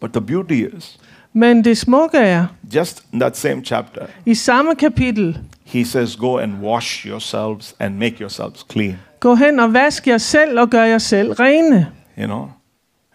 [0.00, 0.98] But the beauty is,
[1.32, 6.38] Men det smukke er, just in that same chapter, i samme kapitel, he says, Go
[6.38, 8.98] and wash yourselves and make yourselves clean.
[9.20, 11.86] gå hen og vask jer selv og gør jer selv rene.
[12.18, 12.48] You know?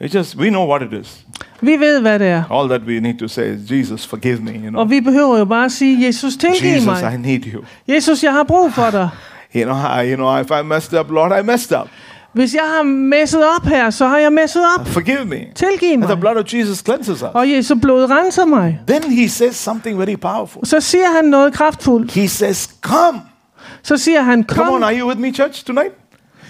[0.01, 1.25] It's just, we know what it is.
[1.61, 2.43] Vi ved, hvad det er.
[2.51, 4.51] All that we need to say is, Jesus, forgive me.
[4.51, 4.81] You know?
[4.81, 7.13] Og vi behøver jo bare at sige, Jesus, tilgiv Jesus, mig.
[7.13, 7.63] I need you.
[7.87, 9.09] Jesus, jeg har brug for dig.
[9.55, 11.87] You know, I, you know, if I messed up, Lord, I messed up.
[12.37, 14.87] Hvis jeg har messet op her, så har jeg messet op.
[14.87, 15.39] Forgive me.
[15.55, 16.19] Tilgiv And the mig.
[16.19, 17.29] blood of Jesus cleanses us.
[17.33, 18.79] Og Jesu blod renser mig.
[18.87, 20.65] Then he says something very powerful.
[20.65, 22.11] Så siger han noget kraftfuldt.
[22.11, 23.21] He says, Come.
[23.83, 24.83] Så siger han, Come on, kom.
[24.83, 25.93] are you with me, church, tonight?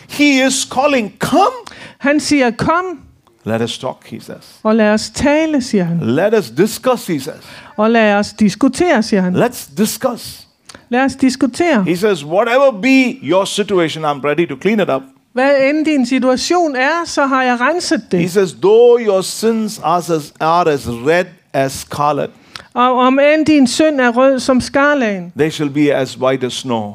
[0.09, 1.55] He is calling, Come.
[1.97, 2.99] Han siger, kom.
[3.45, 4.59] Let us talk, he says.
[4.63, 5.99] Og lad os tale, siger han.
[6.01, 7.41] Let us discuss, he says.
[7.77, 9.35] Og lad os diskutere, siger han.
[9.35, 10.47] Let's discuss.
[10.89, 11.83] Lad os diskutere.
[11.83, 15.01] He says, Whatever be your situation, I'm ready to clean it up.
[15.37, 18.31] Hvad end din situation er, så har jeg renset He det.
[18.31, 22.29] says, Though your sins are as, are as red as scarlet,
[22.73, 26.53] Og om end din synd er rød som skarlagen, they shall be as white as
[26.53, 26.93] snow.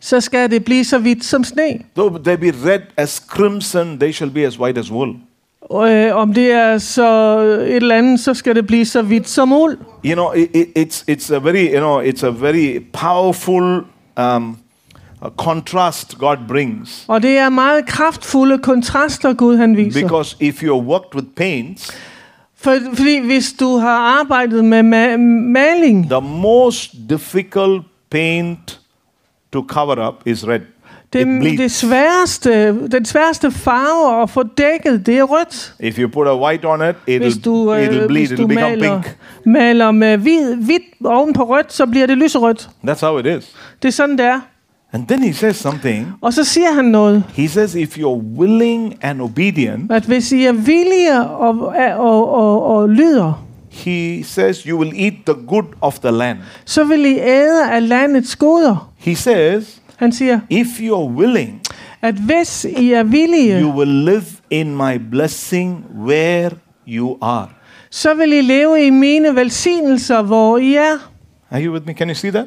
[0.00, 1.78] så skal det blive så hvidt som sne.
[1.96, 5.14] Though they be red as crimson, they shall be as white as wool.
[5.60, 7.38] Og øh, om det er så
[7.68, 9.78] et eller andet, så skal det blive så hvidt som uld.
[10.04, 13.80] You know, it, it, it's, it's a very, you know, it's a very powerful
[14.20, 14.56] um,
[15.36, 17.04] contrast God brings.
[17.08, 20.00] Og det er meget kraftfulde kontraster, Gud han viser.
[20.02, 21.90] Because if you're worked with paints,
[22.56, 25.16] For, fordi hvis du har arbejdet med ma-
[25.52, 28.80] maling, the most difficult paint
[29.52, 30.60] to cover up is red.
[31.14, 35.74] it det, sværeste, den sværeste farve at få dækket, det er rødt.
[35.80, 38.42] If you put a white on it, Hvis it'll, du, øh, it'll bleed, hvis it'll
[38.42, 39.16] du become maler, pink.
[39.46, 42.68] maler med hvid, hvidt oven på rødt, så bliver det lyserødt.
[42.86, 43.54] That's how it is.
[43.82, 44.40] Det er sådan, det er.
[44.92, 46.12] And then he says something.
[46.20, 50.44] Og så siger han noget, He says, if you're willing and obedient, at hvis I
[50.44, 51.58] er villige og,
[51.98, 56.38] og, og, og lyder, he says, you will eat the good of the land.
[56.64, 58.92] så vil I æde af landets goder.
[58.98, 61.60] He says, Han siger, if you're willing,
[62.02, 66.50] at hvis I er villige, you will live in my blessing where
[66.88, 67.46] you are.
[67.90, 71.10] så vil I leve i mine velsignelser, hvor I er.
[71.50, 71.92] Are you with me?
[71.94, 72.46] Can you see that?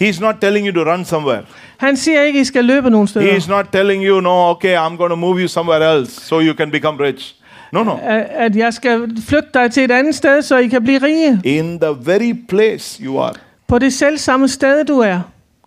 [0.00, 1.42] He's not telling you to run somewhere.
[1.76, 3.30] Han siger ikke, I skal løbe nogen steder.
[3.30, 6.40] He is not telling you, no, okay, I'm going to move you somewhere else so
[6.40, 7.34] you can become rich.
[7.72, 7.98] No, no.
[8.02, 11.40] At at jeg skal flytte dig til et andet sted, så I kan blive rige.
[11.44, 13.34] In the very place you are.
[13.68, 15.20] På det selv samme sted, du er.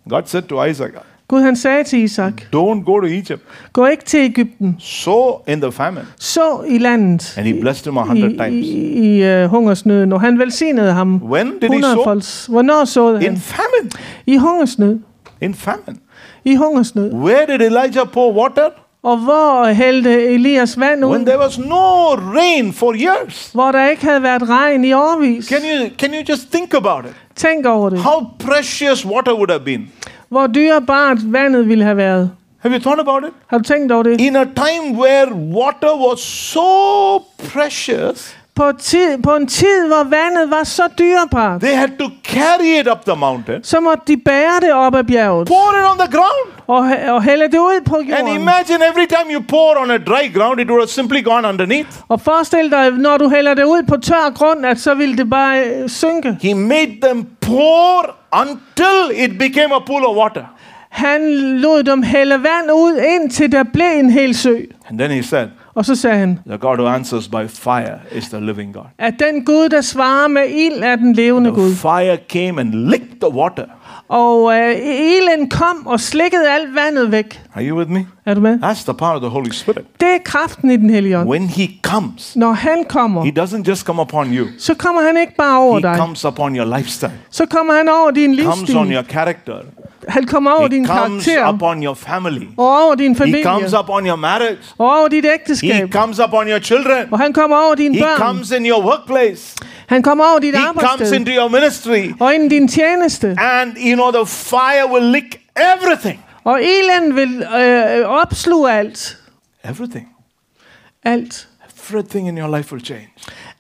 [0.10, 0.92] God said to Isaac,
[1.30, 3.42] Gud han sagde til Isak, don't go to Egypt.
[3.74, 4.76] gå ikke til Ægypten.
[4.80, 6.06] Sow in the famine.
[6.20, 7.34] Så i landet.
[7.38, 8.66] And he blessed him a I, hundred i, times.
[8.68, 11.22] i uh, hungersnøden, og han velsignede ham.
[11.24, 11.72] When did he sow?
[11.74, 12.46] Hundredfolds.
[12.46, 13.38] Hvornår In han?
[13.38, 13.92] famine.
[14.28, 15.00] I hungersnød.
[15.42, 15.98] In famine.
[16.46, 17.14] I hungersnød.
[17.14, 18.70] Where did Elijah pour water?
[19.04, 21.26] Og hvor hældte Elias vand When ud?
[21.26, 23.50] there was no rain for years.
[23.54, 25.46] Hvor der ikke havde været regn i årvis.
[25.46, 27.16] Can you, can you just think about it?
[27.36, 28.00] Tænk over det.
[28.00, 29.88] How precious water would have been.
[30.30, 32.32] Hvor dyrebart vandet ville have været.
[32.60, 33.34] Have you thought about it?
[33.48, 34.22] Har du tænkt over det?
[34.22, 37.20] In a time where water was so
[37.54, 42.80] precious, På, tid, på en tid, hvor vandet var så dyrebart, they had to carry
[42.80, 45.98] it up the mountain, så måtte de bære det op ad bjerget pour it on
[46.00, 46.50] the ground.
[46.68, 48.36] og, og hælde det ud på And jorden.
[48.42, 51.90] imagine every time you pour on a dry ground, it would have simply gone underneath.
[52.10, 55.30] Og forestil dig, når du hælder det ud på tør grund, at så ville det
[55.30, 56.38] bare øh, synke.
[56.42, 60.44] He made them pour until it became a pool of water.
[60.90, 61.22] Han
[61.60, 64.56] lod dem hælde vand ud, indtil der blev en hel sø.
[64.90, 65.48] And then he said,
[65.80, 68.84] Og så sagde han, The God who answers by fire is the living God.
[68.98, 71.76] at den Gud, der svarer med ild, er den levende Gud.
[71.76, 73.64] fire came and licked the water.
[74.10, 77.42] Og øh, ilden kom og slikkede alt vandet væk.
[77.56, 78.08] Are you with me?
[78.26, 78.60] Er du med?
[78.64, 79.86] That's the power of the Holy Spirit.
[80.00, 81.30] Det er kraften i den hellige ånd.
[81.30, 84.48] When he comes, Når han kommer, he doesn't just come upon you.
[84.58, 85.96] så kommer han ikke bare over He dig.
[85.98, 87.12] comes upon your lifestyle.
[87.30, 88.94] Så kommer han over din Comes on livsstil.
[88.94, 89.54] your character.
[90.10, 91.48] Han kommer over He din comes karakter.
[91.54, 92.48] upon your family.
[92.58, 93.44] Og over din He familie.
[93.44, 94.58] comes upon your marriage.
[94.78, 95.92] Og over dit He ægteskab.
[95.92, 97.08] comes upon your children.
[97.12, 98.18] Og han kommer over dine He børn.
[98.18, 99.56] comes in your workplace.
[99.88, 102.14] Han kommer over dit He comes into your ministry.
[102.20, 103.36] Og ind din tjeneste.
[103.40, 105.42] And you know, the fire will lick
[105.76, 106.26] everything.
[106.44, 109.18] Og ilden vil øh, opsluge alt.
[109.64, 110.08] Everything.
[111.04, 111.48] Alt.
[111.90, 113.10] Everything in your life will change.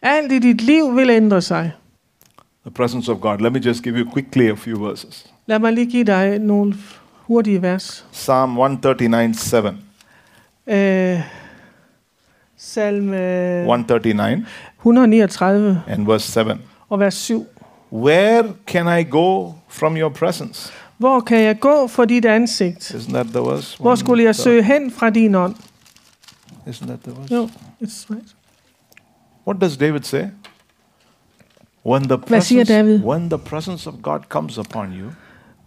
[0.02, 1.72] Alt i dit liv vil ændre sig.
[2.66, 3.38] The presence of God.
[3.40, 5.26] Let me just give you quickly a few verses.
[5.58, 6.76] Lige give dig nogle
[7.28, 8.06] hurtige vers.
[8.12, 9.58] Psalm 139 7.
[10.68, 11.22] Øh,
[12.58, 13.18] salme
[13.60, 14.46] 139
[14.80, 16.50] 139 and verse 7.
[16.90, 17.48] og vers 7.
[17.94, 20.72] Where can I go from your presence?
[20.98, 22.92] Hvor kan jeg gå for dit ansigt?
[22.92, 23.78] Isn't that the verse?
[23.80, 25.56] Hvor skulle jeg søge hen fra din ånd?
[26.68, 27.34] Isn't that the verse?
[27.36, 27.50] Jo,
[27.84, 28.36] it's right.
[29.48, 30.24] What does David say?
[31.86, 33.04] When the Hvad siger presence, David?
[33.04, 35.10] when the presence of God comes upon you,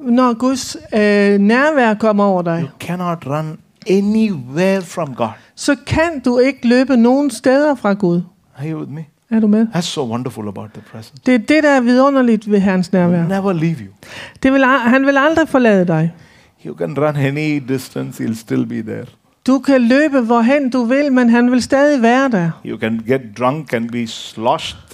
[0.02, 3.58] Når Guds øh, nærvær kommer over dig, you cannot run
[3.90, 5.28] anywhere from God.
[5.54, 8.20] så kan du ikke løbe nogen steder fra Gud.
[8.58, 9.04] Are you with me?
[9.30, 9.66] Er du med?
[9.74, 11.14] That's so wonderful about the presence.
[11.26, 13.26] Det er det, der er vidunderligt ved hans nærvær.
[13.26, 13.92] Never leave you.
[14.42, 16.12] Det vil, al- han vil aldrig forlade dig.
[16.66, 19.04] You can run any distance, he'll still be there.
[19.46, 22.50] Du kan løbe hvorhen du vil, men han vil stadig være der.
[22.66, 24.91] You can get drunk and be sloshed.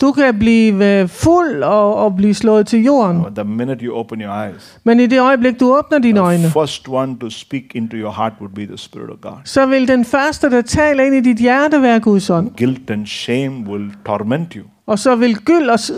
[0.00, 3.22] Du kan blive øh, fuld og, og blive slået til jorden.
[3.22, 6.26] But the minute you open your eyes, Men i det øjeblik, du åbner dine the
[6.26, 9.32] øjne, first one to speak into your heart would be the Spirit of God.
[9.44, 12.50] så vil den første, der taler ind i dit hjerte, være Guds ånd.
[12.58, 14.64] Guilt and shame will torment you.
[14.86, 15.92] Og så vil gyld og s-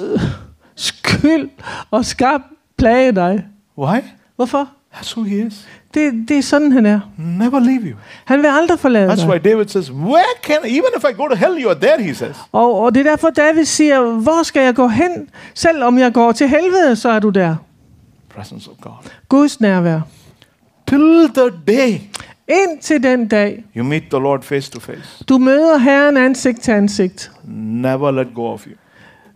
[0.76, 1.48] skyld
[1.90, 2.40] og skab
[2.78, 3.44] plage dig.
[3.78, 3.98] Why?
[4.36, 4.68] Hvorfor?
[4.94, 5.68] That's who he is.
[5.94, 7.00] Det, det er sådan, han er.
[7.18, 7.96] Never leave you.
[8.24, 9.44] Han vil aldrig forlade That's why dig.
[9.44, 12.36] David says, Where can even if I go to hell, you are there, he says.
[12.52, 15.28] Og, og det er derfor, David siger, hvor skal jeg gå hen?
[15.54, 17.56] Selv om jeg går til helvede, så er du der.
[18.34, 18.92] Presence of God.
[19.28, 20.00] Guds nærvær.
[20.86, 22.00] Till the day
[22.48, 25.24] Indtil den dag, you meet the Lord face to face.
[25.28, 28.72] du møder Herren ansigt til ansigt, Never let go of you.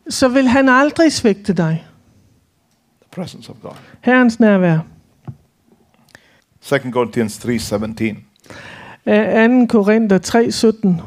[0.09, 1.87] så vil han aldrig svigte dig.
[3.03, 3.73] The presence of God.
[4.01, 4.79] Herrens nærvær.
[6.63, 8.25] 2 Corinthians 3:17.
[9.07, 9.67] Øh, 2.
[9.67, 11.01] Korinther 3:17.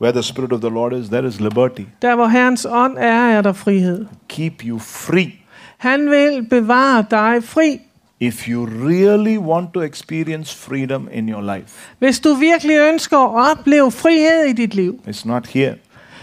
[0.00, 1.82] Where the Spirit of the Lord is, there is liberty.
[2.02, 4.06] Der hvor Herrens ånd er, er der frihed.
[4.28, 5.32] Keep you free.
[5.78, 7.80] Han vil bevare dig fri.
[8.20, 11.68] If you really want to experience freedom in your life,
[11.98, 15.74] Hvis du virkelig ønsker at opleve frihed i dit liv, it's not here,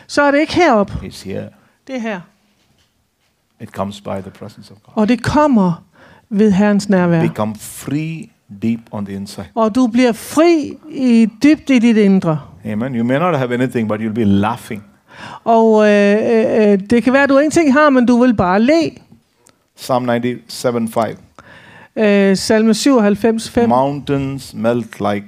[0.08, 0.92] så er det ikke herop.
[0.92, 1.50] it's here.
[1.88, 2.20] Det er her.
[3.62, 4.94] It comes by the presence of God.
[4.96, 5.84] Og det kommer
[6.30, 7.22] ved Herrens nærvær.
[7.28, 8.30] become free
[8.62, 9.46] deep on the inside.
[9.56, 12.40] Og du bliver fri i dybt i dit indre.
[12.66, 12.96] Amen.
[12.96, 14.84] You may not have anything, but you'll be laughing.
[15.44, 18.62] Og øh, øh, øh, det kan være, at du ingenting har, men du vil bare
[18.62, 18.92] le.
[19.76, 20.10] Psalm
[20.48, 21.18] 97 5.
[21.96, 23.70] Øh, salme 97, 5.
[23.70, 25.28] Mountains melt like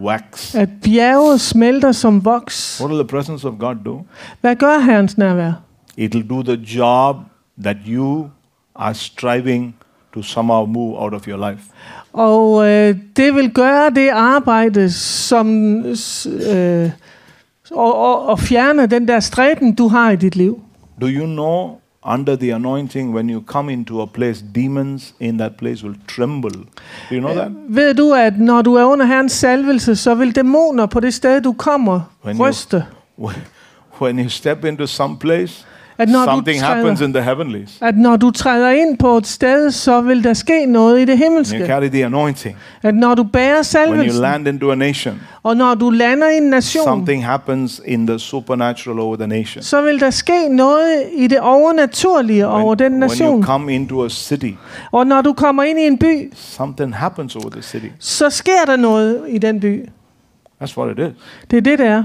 [0.00, 0.54] wax.
[0.54, 2.80] At bjerget smelter som voks.
[2.80, 4.04] What will the presence of God do?
[4.40, 5.52] Hvad gør Herrens nærvær?
[6.00, 7.16] It'll do the job
[7.62, 8.30] that you
[8.76, 9.74] are striving
[10.14, 11.62] to somehow move out of your life.
[12.12, 15.76] Og øh, det vil gøre det arbejde, som
[16.50, 16.90] øh,
[17.70, 20.60] og, og, og fjerne den der stræben, du har i dit liv.
[21.00, 21.70] Do you know
[22.04, 26.50] under the anointing, when you come into a place, demons in that place will tremble?
[26.50, 27.50] Do you know that?
[27.68, 31.40] Ved du, at når du er under Herrens salvelse, så vil dæmoner på det sted,
[31.40, 32.84] du kommer, When you- ryste.
[34.00, 35.66] When you step into some place,
[36.00, 37.78] At når, du something happens træder, in the heavenlies.
[37.82, 41.08] at når du træder ind på et sted, så vil der ske noget i det
[41.08, 41.66] When you himmelske.
[41.66, 45.56] carry the anointing, At når du bærer when you salvelsen, land into a nation, og
[45.56, 49.62] når du lander i en nation, something happens in the supernatural over the nation.
[49.62, 53.42] så vil der ske noget i det overnaturlige over den When, when you nation.
[53.42, 54.52] come into a city,
[54.92, 57.86] Og når du kommer ind i en by, something happens over the city.
[57.98, 59.88] så sker der noget i den by.
[60.62, 61.14] That's what it is.
[61.50, 62.04] Det er det, der er.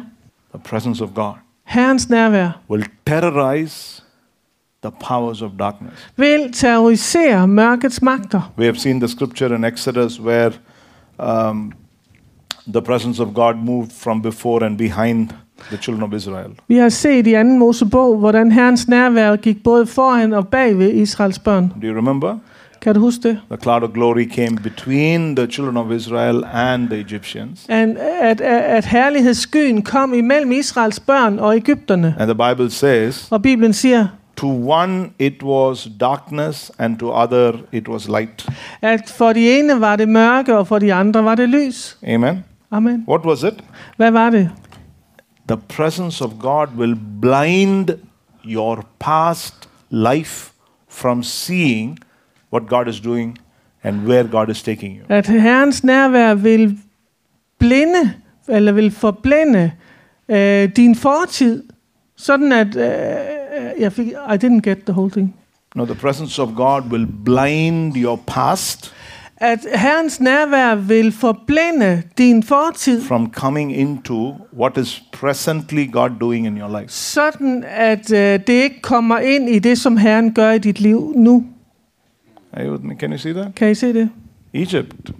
[0.53, 1.33] The presence of God
[1.65, 4.01] Herrens nærvær will terrorize
[4.83, 6.09] the powers of darkness.
[6.17, 8.53] vil terrorisere mørkets magter.
[8.57, 10.51] We have seen the scripture in Exodus where
[11.19, 11.71] um,
[12.73, 15.29] the presence of God moved from before and behind
[15.69, 16.49] the children of Israel.
[16.67, 17.43] Vi har set i 2.
[17.43, 21.73] Mosebog, hvordan Herrens nærvær gik både foran og bag ved Israels børn.
[21.81, 22.37] Do you remember?
[22.83, 23.39] Kan du huske det?
[23.49, 27.65] The cloud of glory came between the children of Israel and the Egyptians.
[27.69, 32.15] At, at, at, at herlighedsskyen kom imellem Israels børn og Ægypterne.
[32.19, 34.07] And the Bible says, Og Bibelen siger,
[34.37, 38.49] to one it was darkness, and to other it was light.
[38.81, 41.97] at for de ene var det mørke, og for de andre var det lys.
[42.07, 42.43] Amen.
[42.71, 43.05] Amen.
[43.07, 43.63] What was it?
[43.97, 44.49] Hvad var det?
[45.47, 47.89] The presence of God will blind
[48.45, 50.51] your past life
[50.89, 51.99] from seeing
[52.53, 53.37] what God is doing
[53.83, 55.03] and where God is taking you.
[55.09, 56.79] At Herrens nærvær vil
[57.59, 58.13] blinde,
[58.47, 59.71] eller vil forblænde
[60.29, 61.63] øh, din fortid,
[62.15, 62.75] sådan at...
[62.75, 63.43] Øh,
[63.79, 65.35] jeg fik, I didn't get the whole thing.
[65.75, 68.93] No, the presence of God will blind your past
[69.37, 76.47] At Herrens nærvær vil forblænde din fortid, from coming into what is presently God doing
[76.47, 76.91] in your life.
[76.91, 81.13] sådan at øh, det ikke kommer ind i det, som Herren gør i dit liv
[81.15, 81.45] nu.
[82.53, 82.95] Are you with me?
[82.95, 83.55] Can you see that?
[83.55, 84.09] Kan I se det?
[84.53, 85.11] Egypt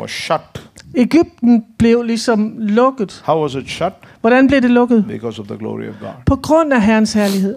[0.00, 0.68] was shut.
[0.94, 3.22] Ægypten blev ligesom lukket.
[3.26, 3.92] How was it shut?
[4.20, 5.04] Hvordan blev det lukket?
[5.08, 6.10] Because of the glory of God.
[6.26, 7.56] På grund af Herrens herlighed.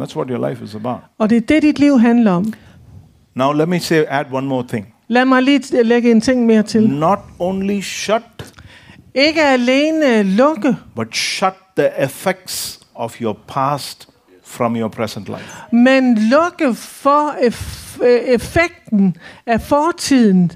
[0.00, 0.98] That's what your life is about.
[1.18, 2.52] Og det er det, dit liv handler om.
[3.34, 4.94] Now, let me say, add one more thing.
[5.08, 6.88] Lad mig lige lægge en ting mere til.
[6.90, 8.22] Not only shut,
[9.14, 14.08] Ikke alene lukke, but shut the effects of your past
[14.46, 15.52] from your present life.
[15.72, 19.16] men lukke for eff- øh, effekten
[19.46, 20.52] af fortiden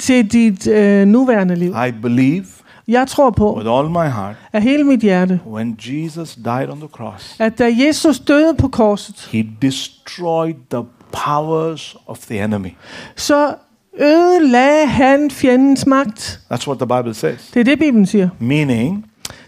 [0.00, 1.74] til dit øh, nuværende liv.
[1.88, 2.44] I believe
[2.88, 6.78] Jeg tror på with all my heart af hele mit hjerte, when Jesus died on
[6.78, 10.82] the cross, at da Jesus døde på korset, he destroyed the
[11.12, 12.68] powers of the enemy.
[13.16, 13.54] så
[14.00, 16.40] ødelagde han fjendens magt.
[16.52, 17.50] That's what the Bible says.
[17.54, 18.28] Det er det, Bibelen siger.
[18.38, 19.04] Meaning,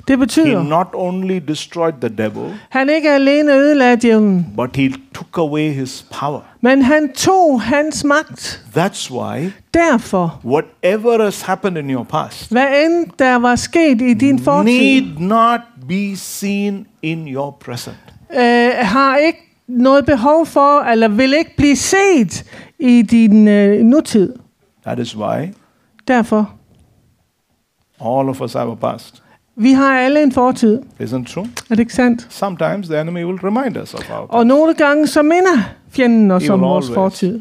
[0.09, 4.93] Det he betyder, not only destroyed the devil, han ikke alene ødelagde djævlen, but he
[5.15, 6.41] took away his power.
[6.61, 8.65] men han tog hans magt.
[8.77, 14.15] That's why Derfor, whatever has happened in your past hvad end der var sket i
[14.15, 17.97] din fortid, need not be seen in your present.
[18.35, 19.39] øh, har ikke
[19.69, 22.45] noget behov for, eller vil ikke blive set
[22.79, 24.35] i din øh, nutid.
[24.87, 25.49] That is why
[26.09, 26.55] Derfor,
[28.01, 29.23] all of us have a past.
[29.57, 30.79] Vi har alle en fortid.
[31.01, 31.45] Isn't true?
[31.45, 32.27] Er det ikke sandt?
[32.31, 34.31] Sometimes the enemy will remind us of our past.
[34.35, 35.59] Og nogle gange så minder
[35.91, 36.95] fjenden os om vores always.
[36.95, 37.41] fortid.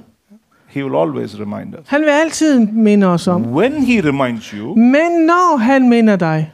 [0.67, 1.87] He will always remind us.
[1.87, 3.45] Han vil altid minde os om.
[3.53, 6.51] When he reminds you, Men når han minder dig,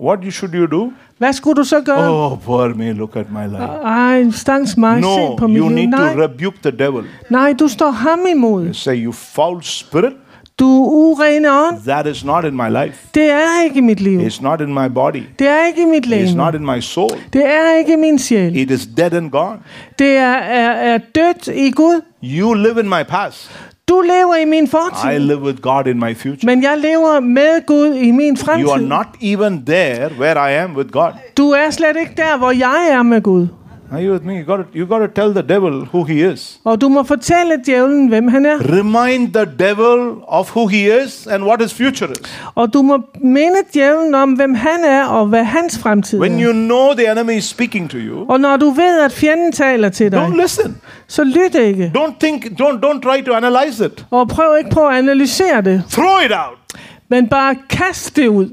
[0.00, 0.92] what you should you do?
[1.18, 2.32] hvad skulle du så gøre?
[2.32, 3.62] Oh, poor me, look at my life.
[3.84, 5.74] Ej, stangs mig, se No, på mit you liv.
[5.76, 7.04] need Nej, to rebuke the devil.
[7.30, 8.72] nej, du står ham imod.
[8.74, 10.12] Say, you foul spirit,
[10.60, 12.98] Du urene ånd, that is not in my life.
[13.14, 14.20] det er ikke i mit liv.
[14.20, 15.22] It's not in my body.
[15.38, 17.10] Det er ikke i mit It's not in my soul.
[17.32, 18.56] Det er ikke i min sjæl.
[18.56, 19.58] It is dead and gone.
[19.98, 22.00] Det er, er, er dødt i Gud.
[22.22, 23.50] You live in my past.
[23.88, 26.46] Du lever i min I fortid, live with God in my future.
[26.46, 28.88] men jeg lever med Gud i min You are fremtid.
[28.88, 31.12] not even there where I am with God.
[31.36, 33.46] Du er slet ikke der, hvor jeg er med Gud.
[33.92, 34.34] Are you with me?
[34.38, 36.60] You got to, you got to tell the devil who he is.
[36.64, 38.56] Og du må fortælle djævlen, hvem han er.
[38.78, 42.18] Remind the devil of who he is and what his future is.
[42.54, 46.46] Og du må minde djævlen om, hvem han er og hvad hans fremtid When er.
[46.46, 49.88] you know the enemy is speaking to you, Og når du ved, at fjenden taler
[49.88, 50.76] til dig, don't listen.
[51.06, 51.92] så lyt ikke.
[51.96, 54.06] Don't think, don't, don't try to analyze it.
[54.10, 56.80] Og prøv ikke på at analysere det, Throw it out.
[57.08, 58.48] men bare kast det ud.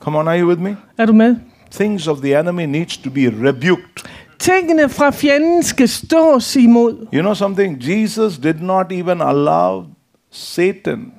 [0.00, 0.76] Come on, are you with me?
[0.98, 1.36] Er du med?
[1.72, 4.04] Things of the enemy needs to be rebuked.
[4.38, 7.06] Tingene fra fjenden skal stås imod.
[7.12, 7.82] You know something?
[7.82, 9.84] Jesus did not even allow
[10.30, 11.12] Satan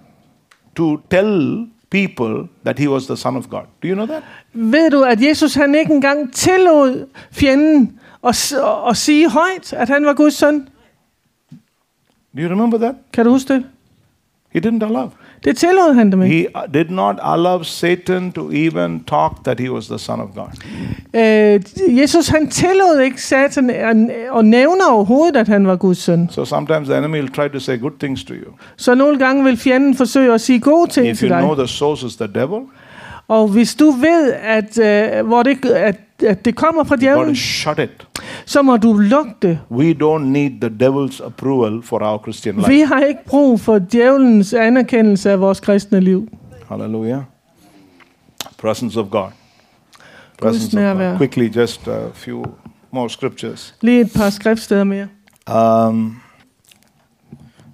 [0.76, 3.66] to tell people that he was the Son of God.
[3.84, 4.24] Do you know that?
[4.54, 8.54] Ved du, at Jesus han ikke engang tillod fjenden at,
[8.90, 10.68] at sige højt, at han var Guds søn?
[12.36, 12.96] Do you remember that?
[13.14, 13.66] Kan du huske det?
[14.50, 15.10] He didn't allow.
[15.44, 16.36] Det tillod han dem ikke.
[16.36, 20.28] He uh, did not allow Satan to even talk that he was the Son of
[20.36, 20.48] God.
[21.16, 21.62] Øh,
[22.00, 23.96] Jesus han tillod ikke Satan at,
[24.38, 26.30] at nævne overhovedet, at han var Guds søn.
[26.32, 28.54] So sometimes the enemy will try to say good things to you.
[28.78, 31.44] Så nogle gange vil fjenden forsøge at sige gode ting If til you dig.
[31.44, 32.60] know the source is the devil,
[33.28, 35.96] Og hvis du ved, at, øh, hvor det, at,
[36.28, 38.08] at det kommer fra you djævlen, shut it.
[38.46, 39.04] Så må du
[39.42, 39.60] det.
[39.72, 42.68] We don't need the devil's approval for our Christian life.
[42.70, 46.28] Vi har ikke brug for djævelens anerkendelse af vores kristne liv.
[46.70, 47.22] Hallelujah.
[48.58, 49.30] Presence of God.
[50.42, 50.98] Presence of.
[50.98, 51.18] God.
[51.18, 52.46] Quickly, just a few
[52.92, 53.76] more scriptures.
[53.82, 55.08] Lige et par skriftsteder mere.
[55.88, 56.22] Um,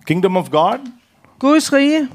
[0.08, 0.80] kingdom of God
[1.40, 2.08] Guds rige,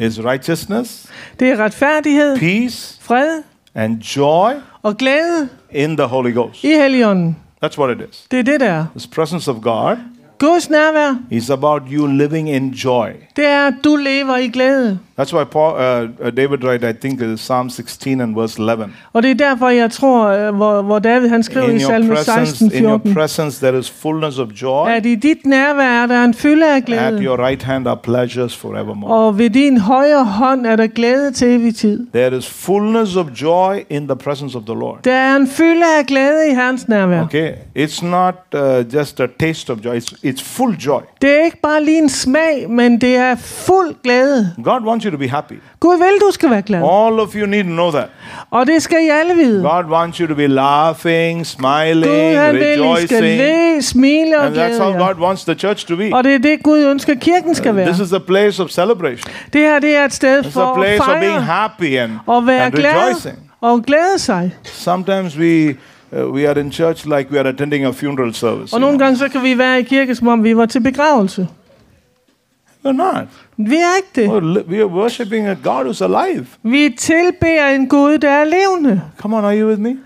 [0.00, 1.06] is righteousness,
[1.40, 3.42] det er retfærdighed, peace, fred
[3.74, 6.64] and joy og glæde in the Holy Ghost.
[6.64, 7.36] i Helligånden.
[7.62, 8.26] That's what it is.
[8.30, 8.86] Det er det der.
[8.96, 9.96] This presence of God
[10.38, 13.08] Guds nærvær, is about you living in joy.
[13.36, 14.98] det er, at du lever i glæde.
[15.18, 18.90] That's why Paul, uh, uh, David write, I think, is Psalm 16 and verse 11.
[19.12, 21.86] Og det er derfor, jeg tror, øh, hvor, hvor David han skriver i In your,
[21.86, 24.88] salme presence, 16, in your 14, presence, there is fullness of joy.
[24.88, 27.22] at i dit nærvær er der en fylde af At glæde.
[27.22, 29.14] your right hand are pleasures forevermore.
[29.14, 32.06] Og ved din højre hånd er der glæde til evig tid.
[32.14, 34.98] There is fullness of joy in the presence of the Lord.
[35.04, 37.22] Der er en fylde af glæde i Herrens nærvær.
[37.22, 41.00] Okay, it's not uh, just a taste of joy, it's, it's full joy.
[41.22, 44.52] Det er ikke bare lige en smag, men det er fuld glæde.
[44.64, 45.54] God wants you to be happy.
[45.80, 46.78] Gud vil, du skal være glad.
[46.78, 48.08] All of you need to know that.
[48.50, 49.62] Og det skal I alle vide.
[49.62, 52.74] God wants you to be laughing, Gud smiling, han vil, I
[53.06, 53.76] skal rejoicing.
[53.76, 54.92] le, smile og And that's how.
[54.92, 56.10] God wants the church to be.
[56.14, 57.86] Og det er det, Gud ønsker, kirken skal være.
[57.86, 59.32] This is a place of celebration.
[59.52, 62.12] Det her det er et sted It's for at place of being fejre happy and,
[62.26, 63.38] og være and glad rejoicing.
[63.60, 64.54] og glæde sig.
[64.64, 65.76] Sometimes we
[66.12, 68.74] uh, we are in church like we are attending a funeral service.
[68.74, 71.48] Og nogle gange så kan vi være i kirke, som om vi var til begravelse.
[72.88, 73.24] We're not.
[73.56, 74.30] Vi er ikke det.
[74.68, 76.46] We are worshiping a God who's alive.
[76.62, 79.02] Vi tilbeder en Gud, der er levende.
[79.20, 79.96] Come on, are you with me?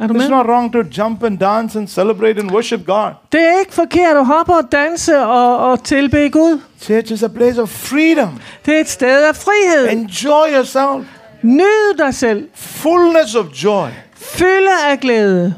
[0.00, 0.28] Er du It's med?
[0.28, 3.10] not wrong to jump and dance and celebrate and worship God.
[3.32, 6.60] Det er ikke forkert at hoppe og danse og, og tilbede Gud.
[6.80, 8.28] Church is a place of freedom.
[8.66, 9.88] Det er et sted af frihed.
[9.92, 11.06] Enjoy yourself.
[11.42, 12.48] Nyd dig selv.
[12.54, 13.88] Fullness of joy.
[14.16, 15.54] Fylde af glæde.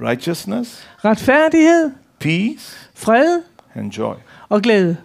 [0.00, 1.90] Righteousness, Retfærdighed,
[2.20, 3.40] peace, fred
[3.74, 4.14] and joy.
[4.48, 4.96] og glæde.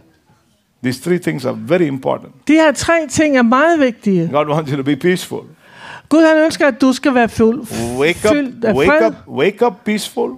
[0.83, 2.31] These three things are very important.
[2.47, 4.29] De her tre ting er meget vigtige.
[4.33, 5.39] God wants you to be peaceful.
[6.09, 7.61] Gud han ønsker, at du skal være fuld,
[7.99, 9.07] Wake fyldt af up, wake fred.
[9.07, 10.29] up, wake up peaceful.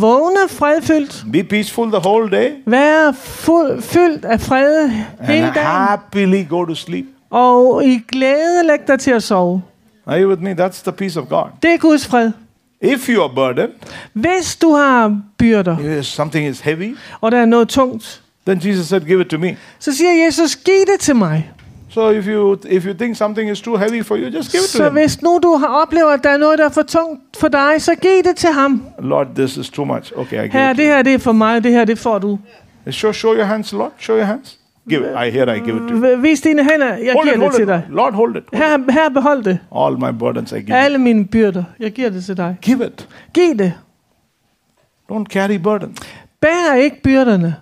[0.00, 1.24] Vågne fredfyldt.
[1.32, 2.50] Be peaceful the whole day.
[2.66, 5.66] Vær fuld, fyldt af fred hele And dagen.
[5.66, 7.04] happily go to sleep.
[7.30, 9.62] Og i glæde læg dig til at sove.
[10.06, 10.50] Are you with me?
[10.66, 11.44] That's the peace of God.
[11.62, 12.30] Det er Guds fred.
[12.82, 13.70] If you are burdened,
[14.12, 19.00] Hvis du har byrder, something is heavy, og der er noget tungt, then Jesus said,
[19.06, 19.56] Give it to me.
[19.78, 21.50] så siger Jesus, giv det til mig.
[21.90, 24.68] So if you if you think something is too heavy for you, just give it
[24.70, 24.92] to Så him.
[24.92, 27.74] hvis nu du har oplevet, at der er noget, der er for tungt for dig,
[27.78, 28.84] så giv det til ham.
[28.98, 30.12] Lord, this is too much.
[30.16, 31.98] Okay, I give Her, it det to her det er for mig, det her det
[31.98, 32.38] får du.
[32.90, 33.92] Show, show your hands, Lord.
[33.98, 34.58] Show your hands.
[34.88, 35.26] Give it.
[35.26, 36.16] I here I give it to you.
[36.20, 37.68] Vis dine hænder, jeg Hold giver it, det hold til it.
[37.68, 37.82] dig.
[37.90, 38.42] Lord, hold it.
[38.52, 39.58] Her, her behold det.
[39.76, 40.74] All my burdens I give you.
[40.76, 42.56] Alle mine byrder, jeg giver det til dig.
[42.62, 43.08] Give it.
[43.34, 43.72] Giv det.
[45.12, 45.98] Don't carry burdens.
[46.40, 47.54] Bær ikke byrderne.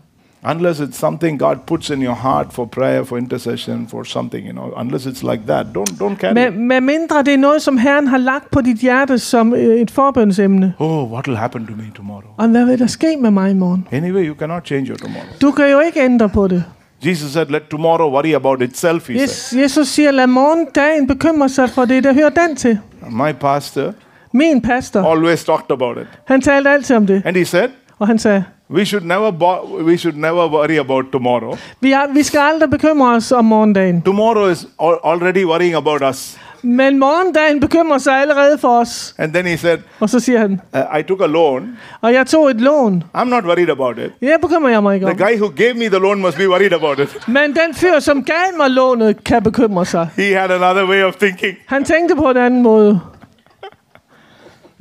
[0.44, 4.52] Unless it's something God puts in your heart for prayer, for intercession, for something, you
[4.52, 4.72] know.
[4.76, 6.34] Unless it's like that, don't don't carry.
[6.34, 9.80] Med, med mindre det er noget, som Herren har lagt på dit hjerte som øh,
[9.80, 10.74] et forbønsemne.
[10.78, 12.30] Oh, what will happen to me tomorrow?
[12.36, 13.88] Og hvad vil der ske med mig i morgen?
[13.92, 15.26] Anyway, you cannot change your tomorrow.
[15.40, 16.64] Du kan jo ikke ændre på det.
[17.04, 19.22] Jesus said, "Let tomorrow worry about itself." He said.
[19.28, 22.78] Yes, Jesus siger, lad morgendagen bekymre sig for det, der hører den til.
[23.10, 23.92] My pastor
[24.32, 27.22] Min pastor, always talked about it, han talte altid om det.
[27.24, 27.68] and he said,
[27.98, 28.44] Og han sagde,
[28.74, 31.56] "We should never bo- we should never worry about tomorrow.
[31.80, 34.02] vi, er, vi skal aldrig bekymre os om morgendagen.
[34.02, 39.14] Tomorrow is al- already worrying about us." Men morgendagen bekymrer sig allerede for os.
[39.18, 41.76] And then he said, Og så siger han, uh, I took a loan.
[42.00, 43.04] og jeg tog et lån.
[43.16, 44.10] I'm not worried about it.
[44.20, 46.72] Det bekymrer jeg mig ikke The guy who gave me the loan must be worried
[46.72, 47.16] about it.
[47.28, 50.08] Men den fyr, som gav mig lånet, kan bekymre sig.
[50.16, 51.54] He had another way of thinking.
[51.66, 53.00] Han tænkte på en anden måde.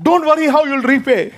[0.08, 1.30] Don't worry how you'll repay.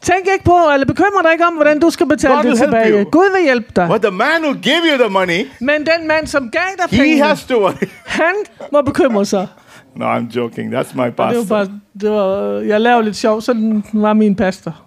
[0.00, 2.92] Tænk ikke på, eller bekymre dig ikke om, hvordan du skal betale God det tilbage.
[2.92, 3.10] you.
[3.10, 3.88] Gud vil hjælpe dig.
[3.88, 7.02] But the man who gave you the money, Men den mand, som gav dig he
[7.02, 7.88] pengene, has to worry.
[8.06, 8.34] han
[8.72, 9.46] må bekymre sig.
[9.96, 10.74] No, I'm joking.
[10.74, 11.44] That's my Og det var pastor.
[11.56, 11.68] bare,
[12.00, 14.80] det var, jeg lavede lidt sjov, sådan var min pastor.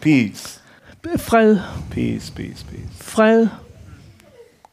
[0.00, 0.60] Peace.
[1.18, 1.58] Fred,
[1.90, 2.88] Peace, peace, peace.
[3.00, 3.46] fred.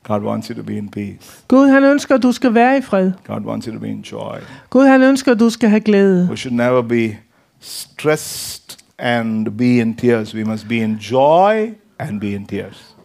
[0.08, 1.44] God wants you to be in peace.
[1.48, 3.12] Gud, han ønsker, at du skal være i fred.
[3.28, 4.38] God wants you to be in joy.
[4.70, 6.28] Gud, han ønsker, at du skal have glæde.
[6.30, 7.18] We should never be
[7.60, 10.36] stressed and be in tears.
[10.36, 12.96] We must be in joy and be in tears.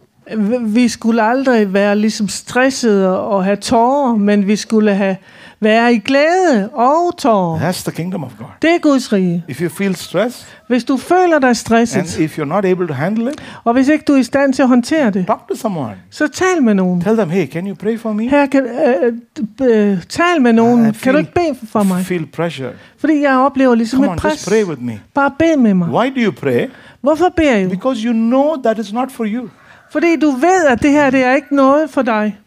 [0.61, 5.17] Vi skulle aldrig være ligesom stressede og have tårer, men vi skulle have
[5.59, 7.59] være i glæde og tårer.
[7.59, 8.47] That's the kingdom of God.
[8.61, 9.43] Det er Guds rige.
[9.47, 12.93] If you feel stressed Hvis du føler dig and stresset, if you're not able to
[12.93, 15.55] handle it, og hvis ikke du er i stand til at håndtere det, talk to
[15.55, 15.95] someone.
[16.11, 17.01] så tal med nogen.
[17.01, 18.29] Tell them, hey, can you pray for me?
[18.29, 19.13] Her kan, øh,
[19.61, 20.89] øh, tal med nogen.
[20.89, 22.05] I Kan du ikke bede for mig?
[22.05, 22.69] feel pressure.
[22.99, 24.31] Fordi jeg oplever ligesom Come et on, pres.
[24.33, 24.99] just pray with me.
[25.13, 25.89] Bare bed med mig.
[25.89, 26.67] Why do you pray?
[27.01, 27.69] Hvorfor beder du?
[27.69, 29.47] Because you know that it's not for you.
[29.91, 32.37] Fordi du ved, at det her det er ikke noget for dig.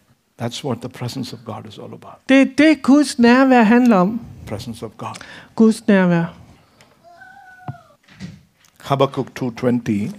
[0.41, 2.15] That's what the presence of God is all about.
[2.29, 4.21] Det er det, Guds nærvær handler om.
[4.47, 5.15] Presence of God.
[5.55, 6.25] Guds nærvær.
[8.81, 10.11] Habakkuk 2:20.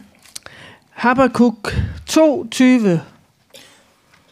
[0.89, 1.75] Habakkuk
[2.09, 2.99] 2:20.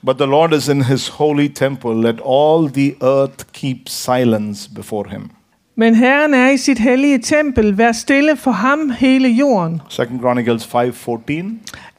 [0.05, 2.01] But the Lord is in his holy temple.
[2.01, 5.29] Let all the earth keep silence before him.
[5.75, 7.77] Men Herren er i sit hellige tempel.
[7.77, 9.81] Vær stille for ham hele jorden.
[9.89, 10.71] 2 Chronicles 5:14.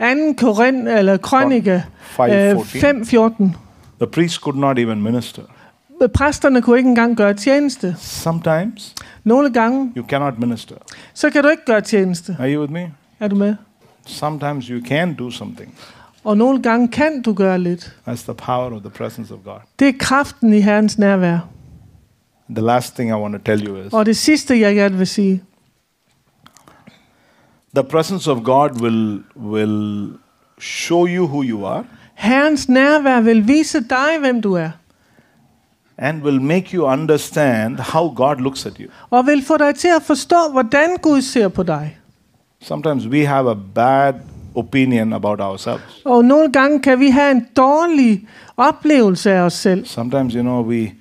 [0.00, 0.34] 2.
[0.36, 1.84] Korinth, eller Krønike
[2.20, 3.56] øh, 5:14.
[4.00, 4.06] 5.14.
[4.06, 5.42] The priest could not even minister.
[6.14, 7.94] Præsterne kunne ikke engang gøre tjeneste.
[7.98, 8.94] Sometimes
[9.24, 10.74] Nogle gange, you cannot minister.
[11.14, 12.36] så kan du ikke gøre tjeneste.
[12.38, 12.92] Are you with me?
[13.20, 13.54] Er du med?
[14.06, 15.74] Sometimes you can do something.
[16.24, 17.96] Og nogle gange kan du gøre lidt.
[18.08, 19.60] That's the power of the presence of God.
[19.78, 21.38] Det er kraften i Herrens nærvær.
[22.50, 25.06] The last thing I want to tell you is Og det sidste, jeg gerne vil
[25.06, 25.42] sige,
[27.74, 30.08] the presence of God will will
[30.60, 31.84] show you who you are
[32.20, 34.70] Herrens nærvær vil vise dig, hvem du er.
[36.02, 38.90] and will make you understand how God looks at you.
[39.10, 41.96] Og vil få dig til at forstå, hvordan Gud ser på dig.
[42.62, 44.14] Sometimes we have a bad
[44.54, 46.02] opinion about ourselves.
[46.04, 49.86] Og nogle gange kan vi have en dårlig oplevelse af os selv.
[49.86, 50.92] Sometimes you know we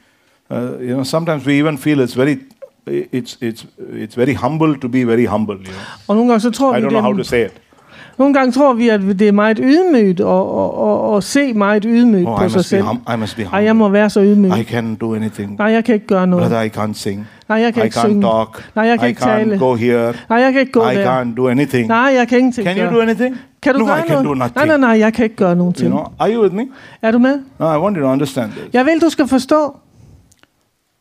[0.50, 2.36] uh, you know sometimes we even feel it's very
[3.14, 3.66] it's it's
[4.04, 5.82] it's very humble to be very humble, you know.
[6.08, 7.52] Og nogle gange så tror I vi, don't know how to say it.
[8.20, 11.84] Nogle gange tror vi, at det er meget ydmygt og, og, og, og se meget
[11.88, 12.84] ydmygt Oh, på I sig selv.
[12.84, 13.74] hum- I must be Ej, jeg humble.
[13.74, 14.52] må være så ydmyg.
[14.58, 15.56] I can't do anything.
[15.58, 16.50] Nej, jeg kan ikke gøre noget.
[16.52, 17.28] Brother, I can't sing.
[17.50, 18.22] Nej, jeg kan I ikke can't synge.
[18.22, 18.70] talk.
[18.76, 19.60] Nej, jeg kan I ikke can't tale.
[19.60, 20.14] go here.
[20.30, 21.22] Nej, jeg kan ikke gå I der.
[21.24, 21.88] can't do anything.
[21.88, 23.38] Nej, jeg kan ingenting Can you do anything?
[23.62, 24.26] Kan du no, gøre I can noget?
[24.26, 24.56] do nothing.
[24.56, 25.90] Nej, nej, nej, jeg kan ikke gøre nogen You ting.
[25.92, 26.68] know, are you with me?
[27.02, 27.40] Er du med?
[27.60, 28.64] No, I want you to understand this.
[28.74, 29.76] Jeg vil, du skal forstå,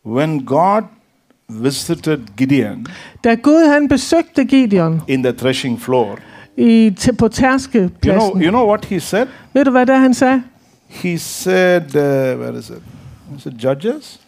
[0.06, 0.82] When God
[1.48, 2.86] visited Gideon
[3.24, 6.18] da Gud han besøgte Gideon in the threshing floor,
[6.58, 9.26] i, til, på you know, tærskepladsen, you know what he said?
[9.52, 10.42] ved du hvad der han sagde?
[10.88, 12.82] He said, uh, where is it?
[13.36, 14.20] Is it Judges?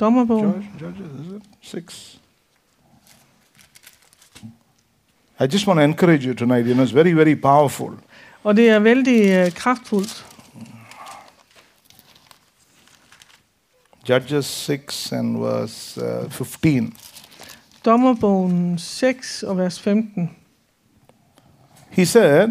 [0.00, 0.46] Dommerbogen.
[0.46, 1.42] Judge, judges, is it?
[1.62, 2.16] Six.
[5.40, 6.66] I just want to encourage you tonight.
[6.66, 7.90] You know, it's very, very powerful.
[8.44, 10.26] Og det er vældig uh, kraftfuldt.
[14.08, 16.94] Judges 6 and verse uh, 15.
[17.84, 20.30] Dommerbogen 6 og vers 15.
[21.92, 22.48] He said,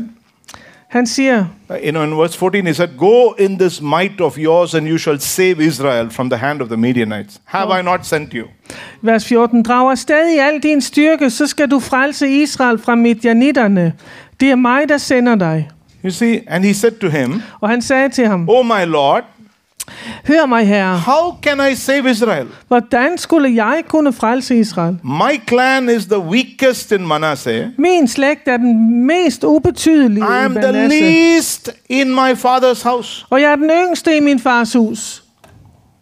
[0.87, 4.37] Han siger, uh, you know, in verse 14, he said, Go in this might of
[4.37, 7.39] yours, and you shall save Israel from the hand of the Midianites.
[7.45, 8.45] Have I not sent you?
[9.01, 13.93] vers 14, drager stadig al din styrke, så skal du frelse Israel fra midjanitterne.
[14.39, 15.69] Det er mig, der sender dig.
[16.03, 19.23] You see, and he said to him, Og han sagde til ham, Oh my Lord,
[20.27, 22.47] hør mig herre, how can I save Israel?
[22.67, 24.97] hvordan skulle jeg kunne frelse Israel?
[25.03, 27.67] My clan is the weakest in Manasseh.
[27.77, 31.01] Min slægt er den mest ubetydelige I i am the Manasseh.
[31.03, 33.25] least in my father's house.
[33.29, 35.23] Og jeg er den yngste i min fars hus.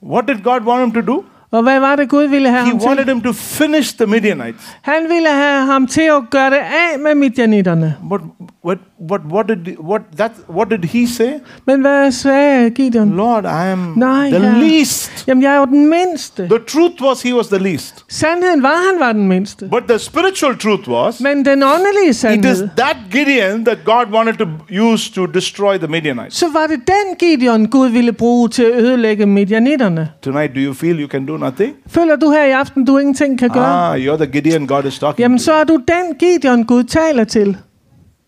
[0.03, 1.23] What did God want him to do?
[1.51, 3.13] Og hvad var det Gud ville have He ham wanted til?
[3.13, 4.61] him to finish the Midianites.
[4.81, 7.95] Han ville have ham til at gøre det af med midjanitterne.
[8.09, 8.21] But,
[8.63, 8.77] but
[9.07, 11.31] but what did what that what did he say?
[11.65, 13.09] Men hvad sagde Gideon?
[13.09, 14.59] Lord, I am Nej, the Herre.
[14.59, 15.27] least.
[15.27, 16.47] Jamen, jeg er jo den mindste.
[16.47, 18.05] The truth was he was the least.
[18.09, 19.65] Sandheden var, han var den mindste.
[19.65, 24.33] But the spiritual truth was Men den åndelige it is that Gideon that God wanted
[24.33, 26.35] to use to destroy the Midianites.
[26.35, 30.09] så var det den Gideon, Gud ville bruge til at ødelægge medianitterne.
[30.21, 31.73] Tonight, do you feel you can do nothing?
[31.87, 33.93] Føler du her i aften, du ingenting kan gøre?
[33.93, 37.23] Ah, you're the Gideon God is talking Jamen, så er du den Gideon, Gud taler
[37.23, 37.57] til.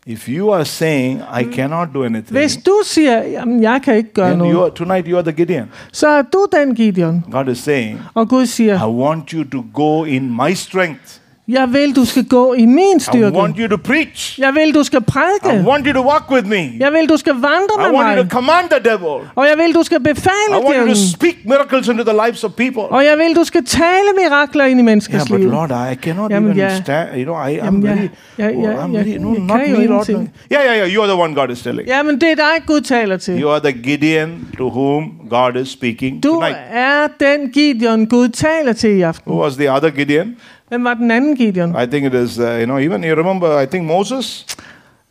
[0.07, 3.21] If you are saying, I cannot do anything, Hvis du siger,
[3.61, 5.69] jeg kan ikke gøre then you noget, are, tonight you are the Gideon.
[5.91, 7.23] så er du den Gideon.
[7.31, 11.20] God is saying, Og Gud siger, I want you to go in my strength.
[11.47, 13.37] Jeg vil, du skal gå i min I styrke.
[13.37, 14.39] want you to preach.
[14.39, 15.67] Jeg vil, du skal I prædike.
[15.69, 16.63] want you to walk with me.
[16.79, 18.31] Jeg vil, du skal vandre I med want you to mig.
[18.31, 19.15] command the devil.
[19.35, 20.95] Og jeg vil, du skal I befale want you to djævlen.
[20.95, 22.81] speak miracles into the lives of people.
[22.81, 25.49] Og jeg vil, du skal tale mirakler ind i Yeah, menneskers but liv.
[25.51, 26.75] Lord, I cannot Jamen, even ja.
[26.81, 27.09] stand.
[27.17, 27.89] You know, I am Jamen, ja.
[27.89, 28.07] very.
[28.37, 29.17] Ja, oh, ja, I'm ja, very.
[29.17, 30.09] No, not me, Lord.
[30.09, 30.21] Yeah,
[30.51, 30.93] yeah, yeah.
[30.95, 31.87] You are the one God is telling.
[31.87, 33.41] Ja, men det er dig, Gud taler til.
[33.41, 36.57] You are the Gideon to whom God is speaking Du tonight.
[36.71, 39.31] er den Gideon, Gud taler til i aften.
[39.31, 40.35] Who was the other Gideon?
[40.71, 41.69] Hvem var den anden Gideon?
[41.83, 42.39] I think it is.
[42.39, 43.61] Uh, you know, even you remember.
[43.61, 44.45] I think Moses.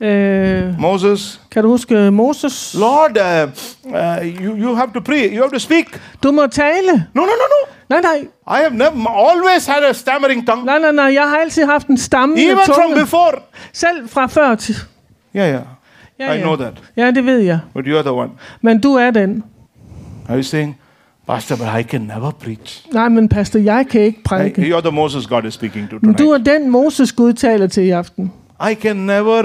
[0.00, 1.40] Øh, Moses.
[1.50, 2.76] kan du huske Moses?
[2.78, 3.50] Lord, uh,
[3.92, 5.28] uh, you you have to pray.
[5.36, 6.00] You have to speak.
[6.22, 6.92] Du må tale.
[7.14, 7.72] No, no, no, no.
[7.88, 8.28] Nej, nej.
[8.58, 10.64] I have never always had a stammering tongue.
[10.66, 11.04] Nej, nej, nej.
[11.14, 13.00] Jeg har altid haft en stammende Even from tunge.
[13.00, 13.32] before.
[13.72, 14.74] Selv fra før til.
[15.36, 15.62] Yeah, yeah.
[16.18, 16.42] Ja, I ja.
[16.42, 16.72] know that.
[16.96, 17.58] Ja, det ved jeg.
[17.74, 18.30] But you are the one.
[18.60, 19.44] Men du er den.
[20.28, 20.76] Are you saying,
[21.30, 22.84] Pastor, but I can never preach?
[22.92, 24.62] Nej, men pastor, jeg kan ikke prædike.
[24.62, 26.18] You're the Moses God is speaking to tonight.
[26.18, 28.32] du er den Moses, Gud taler til i aften.
[28.70, 29.42] I can never,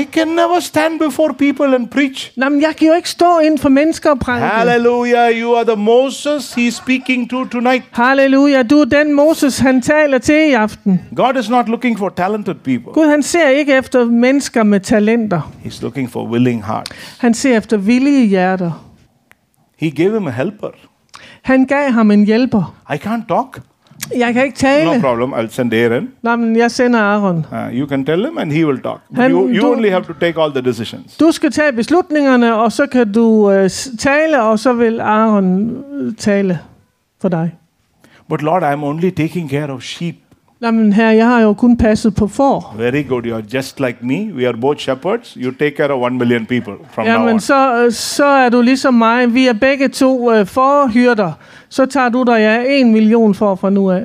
[0.00, 2.32] I can never stand before people and preach.
[2.36, 4.46] Nej, men jeg kan jo ikke stå inden for mennesker og prædike.
[4.46, 5.40] Hallelujah.
[5.40, 7.84] You are the Moses he's speaking to tonight.
[7.90, 11.00] Halleluja, du er den Moses, han taler til i aften.
[11.16, 12.92] God is not looking for talented people.
[12.92, 15.52] Gud, han ser ikke efter mennesker med talenter.
[15.64, 16.90] He's looking for willing hearts.
[17.18, 18.87] Han ser efter villige hjerter.
[19.78, 20.68] He gave him a helper.
[21.42, 22.74] Han gav ham en hjælper.
[22.92, 23.60] I can't talk.
[24.18, 25.32] Jeg kan ikke No problem.
[25.34, 26.08] I'll send Aaron.
[26.22, 27.36] Nej, men jeg sender Aaron.
[27.52, 29.00] Uh, you can tell him and he will talk.
[29.08, 31.16] But Han- you, you du- only have to take all the decisions.
[31.16, 36.14] Du skal tage beslutningerne, og så kan du s- tale, og så vil Aaron øh,
[36.14, 36.58] tale
[37.20, 37.54] for dig.
[38.28, 40.14] But Lord, I'm only taking care of sheep.
[40.60, 42.74] Nej, men her, jeg har jo kun passet på får.
[42.78, 43.26] Very good.
[43.26, 44.34] You're just like me.
[44.34, 45.34] We are both shepherds.
[45.40, 47.40] You take care of one million people from now Jamen, on.
[47.40, 49.34] så, så er du ligesom mig.
[49.34, 51.32] Vi er begge to øh, forhyrter.
[51.68, 54.02] Så tager du dig af en million for fra nu af.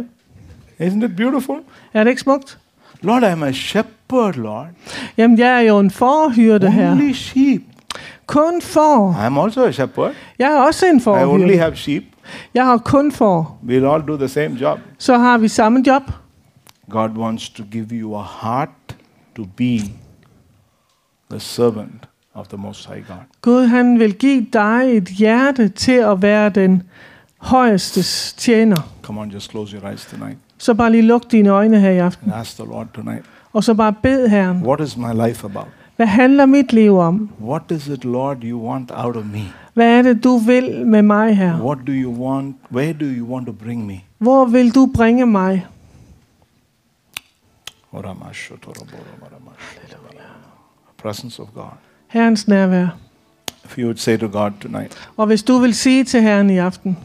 [0.79, 1.55] Isn't it beautiful?
[1.93, 2.57] Er det ikke smukt?
[3.01, 4.67] Lord, I'm a shepherd, Lord.
[5.17, 6.91] Jamen, jeg er jo en forhyrte her.
[6.91, 7.61] Only sheep.
[8.27, 9.11] Kun for.
[9.27, 10.11] I'm also a shepherd.
[10.39, 11.57] Jeg er også en I only forhyrte.
[11.57, 12.03] have sheep.
[12.53, 13.57] Jeg har kun for.
[13.67, 14.79] We'll all do the same job.
[14.97, 16.03] Så har vi samme job.
[16.89, 18.95] God wants to give you a heart
[19.35, 19.79] to be
[21.31, 23.17] the servant of the Most High God.
[23.41, 26.83] Gud, han vil give dig et hjerte til at være den
[27.37, 28.75] højestes tjener.
[29.01, 31.97] Come on, just close your eyes tonight Så bare lige luk dine øjne her i
[31.97, 32.31] aften.
[32.31, 34.61] and ask the Lord tonight, Og så bare bed Herren.
[34.65, 35.67] what is my life about?
[35.95, 37.29] Hvad handler mit liv om?
[37.41, 39.41] What is it, Lord, you want out of me?
[39.73, 41.59] Hvad er det, du vil med mig her?
[41.61, 42.55] What do you want?
[42.71, 43.99] Where do you want to bring me?
[44.17, 45.65] Hvor vil du bringe mig?
[50.97, 51.71] Presence of God.
[52.07, 52.87] Herrens nærvær.
[53.65, 56.57] If you would say to God tonight, Og hvis du vil sige til Herren i
[56.57, 56.97] aften,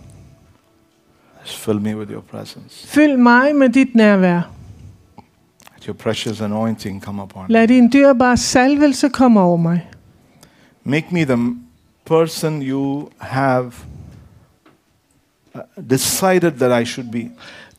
[1.45, 2.89] fill me with your presence.
[2.89, 4.41] fyld mig med dit nærvær.
[5.77, 7.53] Let your precious anointing come upon me.
[7.53, 9.89] Lad din dyrbare salvelse komme over mig.
[10.85, 11.57] Make me the
[12.07, 13.73] person you have
[15.55, 15.61] uh,
[15.91, 17.31] decided that I should be.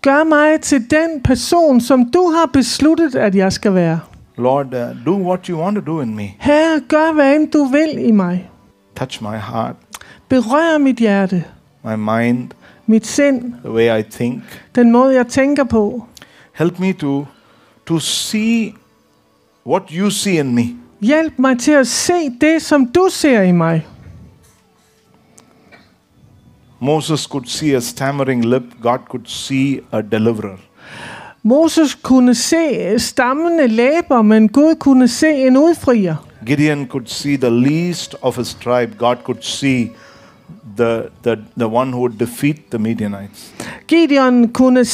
[0.02, 4.00] Gør mig til den person, som du har besluttet, at jeg skal være.
[4.38, 6.30] Lord, uh, do what you want to do in me.
[6.40, 8.50] Herre, gør hvad end du vil i mig.
[8.96, 9.76] Touch my heart,
[10.30, 11.44] Berør mit hjerte,
[11.84, 12.50] my mind,
[12.86, 14.44] mit sind, the way I think.
[14.76, 16.04] den måde, jeg tænker på.
[16.54, 17.26] Help me to,
[17.86, 18.74] to see
[19.68, 20.64] what you see in me.
[21.02, 23.88] Hjælp mig til at se det, som du ser i mig.
[26.80, 30.58] Moses could see a stammering lip, God could see a deliverer.
[31.44, 36.16] Moses kunne se stammende læber, men Gud kunne se en udfrier.
[36.46, 38.96] Gideon could see the least of his tribe.
[38.98, 39.92] God could see
[40.78, 43.54] the, the, the one who would defeat the Midianites.
[43.88, 44.86] Gideon kunne,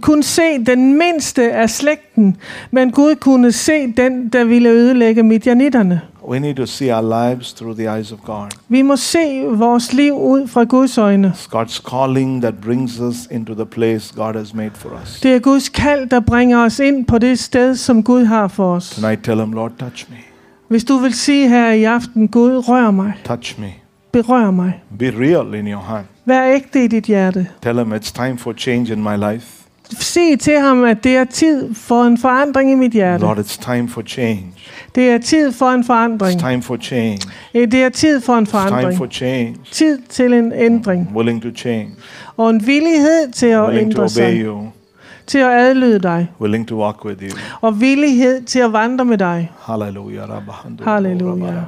[0.00, 2.36] kunne se den mindste af slægten,
[2.70, 6.00] men Gud kunne se den, der ville ødelægge midjanitterne.
[6.30, 8.48] We need to see our lives through the eyes of God.
[8.68, 11.32] Vi må se vores liv ud fra Guds øjne.
[11.36, 15.20] It's God's calling that brings us into the place God has made for us.
[15.20, 18.74] Det er Guds kald, der bringer os ind på det sted, som Gud har for
[18.74, 18.90] os.
[19.00, 20.16] Tonight, tell Him, Lord, touch me.
[20.68, 23.72] Hvis du vil sige her i aften, Gud, rør mig, Touch me.
[24.12, 24.82] berør mig.
[24.98, 26.04] Be real in your heart.
[26.24, 27.46] Vær ægte i dit hjerte.
[27.62, 29.59] Tell him it's time for change in my life.
[29.98, 33.22] Sig til ham, at det er tid for en forandring i mit hjerte.
[33.24, 34.44] Lord, it's time for change.
[34.94, 36.40] Det er tid for en forandring.
[36.42, 37.20] It's time for change.
[37.54, 38.98] Eh, Det er tid for en It's time forandring.
[38.98, 39.56] for change.
[39.72, 41.10] Tid til en ændring.
[41.14, 41.90] Willing to change.
[42.36, 44.40] Og en villighed til at Willing to ændre obey sig.
[44.44, 44.68] you.
[45.26, 46.30] Til at adlyde dig.
[46.40, 47.30] Willing to walk with you.
[47.60, 49.50] Og villighed til at vandre med dig.
[49.66, 50.28] Hallelujah.
[50.30, 51.62] Rabbahandu, Hallelujah.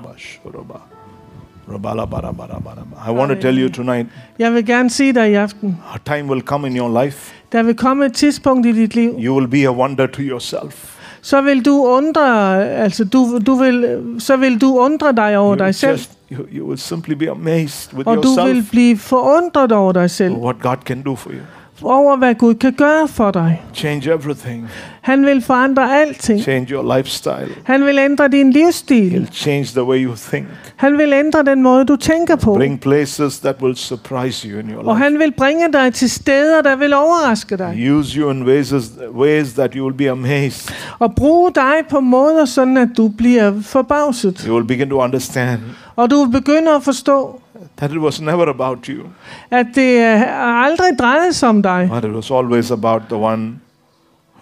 [3.08, 4.06] I want to tell you tonight,
[4.38, 5.78] Jeg vil gerne sige dig i aften.
[5.94, 7.32] a time will come in your life.
[7.52, 10.96] Der vil komme et tidspunkt i dit liv, You will be a wonder to yourself.
[11.22, 15.50] så vil du undre, altså du, du vil, så vil du undre dig over You
[15.50, 18.70] will, dig selv, just, you, you will simply be amazed with og du vil yourself
[18.70, 21.36] blive forundret over dig selv, what God can do for you.
[21.84, 23.62] Over hvad Gud kan gøre for dig.
[23.74, 24.68] Change everything.
[25.00, 26.40] Han vil forandre alting.
[26.42, 27.48] Change your lifestyle.
[27.64, 29.28] Han vil ændre din livsstil.
[29.30, 30.46] He'll change the way you think.
[30.76, 32.54] Han vil ændre den måde, du tænker på.
[32.54, 35.04] Bring places that will surprise you in your Og life.
[35.04, 37.88] han vil bringe dig til steder, der vil overraske dig.
[37.92, 38.74] Use you in ways,
[39.14, 40.74] ways that you will be amazed.
[40.98, 44.44] Og bruge dig på måder, sådan at du bliver forbavset.
[44.48, 45.60] You will begin to understand
[45.96, 47.40] Og du vil begynde at forstå,
[47.78, 49.02] that it was never about you,
[49.50, 50.22] at det øh,
[50.64, 51.88] aldrig drejede sig om dig.
[51.94, 53.52] but it was always about the one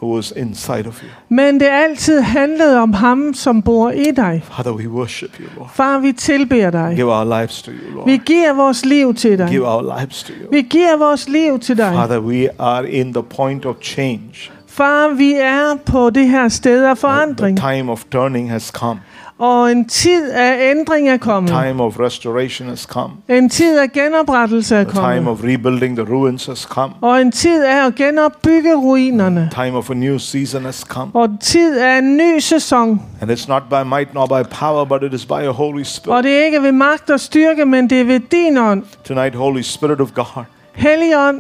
[0.03, 1.09] who was inside of you.
[1.29, 4.43] Men det altid handlede om ham, som bor i dig.
[4.53, 5.71] Father, we worship you, Lord.
[5.75, 6.93] Far, vi tilbeder dig.
[6.97, 8.25] Give our lives to you, Vi Lord.
[8.25, 9.49] giver vores liv til dig.
[9.51, 10.51] Give our lives to you.
[10.53, 11.93] Vi giver vores liv til dig.
[11.95, 14.51] Father, we are in the point of change.
[14.67, 17.59] Far, vi er på det her sted af The forandring.
[17.59, 19.01] time of turning has come.
[19.41, 21.51] Og en tid af ændring er kommet.
[21.51, 23.13] Time of restoration has come.
[23.29, 25.29] En tid af genoprettelse er The time kommet.
[25.33, 26.95] of rebuilding the ruins has come.
[27.01, 29.51] Og en tid af at genopbygge ruinerne.
[29.55, 31.11] Time of a new season has come.
[31.15, 33.03] Og en tid af en ny sæson.
[33.21, 35.87] And it's not by might nor by power, but it is by your Holy Og
[35.87, 36.25] Spirit.
[36.25, 38.83] det er ikke ved magt og styrke, men det er ved din ånd.
[39.05, 41.39] Tonight, Holy Spirit of God, Helligånd,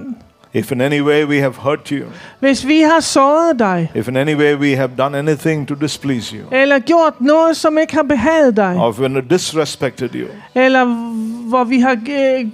[0.55, 2.05] if in any way we have hurt you,
[2.41, 6.37] hvis vi har såret dig, if in any way we have done anything to displease
[6.37, 10.27] you, eller gjort noget, som ikke har behaget dig, or if we have disrespected you,
[10.55, 10.85] eller
[11.49, 12.47] hvor vi har øh,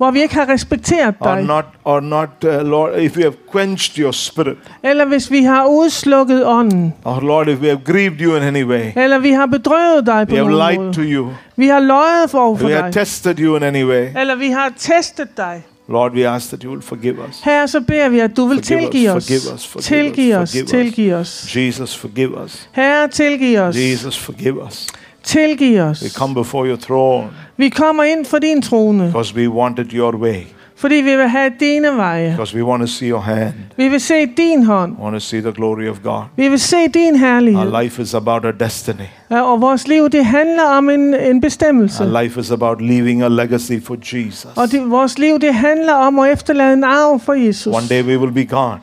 [0.00, 1.32] hvor vi ikke har respekteret dig.
[1.32, 5.42] or not, or not, uh, Lord, if we have quenched your spirit, eller hvis vi
[5.42, 9.30] har udslukket ånden, or Lord, if we have grieved you in any way, eller vi
[9.30, 12.66] har bedrøvet dig på we have lied måde, to you, vi har løjet for, for
[12.66, 15.62] we have tested you in any way, eller vi har testet dig.
[15.90, 17.40] Lord, we ask that you will forgive us.
[17.44, 19.24] Her så beder vi, at du vil Forgive tilgive os.
[19.24, 20.70] forgive us, forgive Tilgive os, forgive us.
[20.70, 21.56] tilgive os.
[21.56, 22.68] Jesus, forgive us.
[22.72, 23.76] Herre, tilgive os.
[23.76, 24.86] Jesus, forgive us.
[25.22, 26.02] Tilgive os.
[26.02, 30.16] We come before your throne Vi kommer ind for din trone, because we wanted your
[30.16, 30.46] way,
[30.80, 32.30] fordi vi vil have dine veje.
[32.30, 34.92] because we want to see your hand, Vi vil se din hånd.
[34.98, 36.22] we want to see the glory of God.
[36.36, 37.66] Vi vil se din herlighed.
[37.72, 39.04] Our life is about a destiny.
[39.30, 42.04] Ja, Og vores liv, det handler om en, en bestemmelse.
[42.04, 44.46] Our life is about leaving a legacy for Jesus.
[44.56, 47.66] Og det, vores liv, det handler om at efterlade en arv for Jesus.
[47.76, 48.78] One day we will be gone.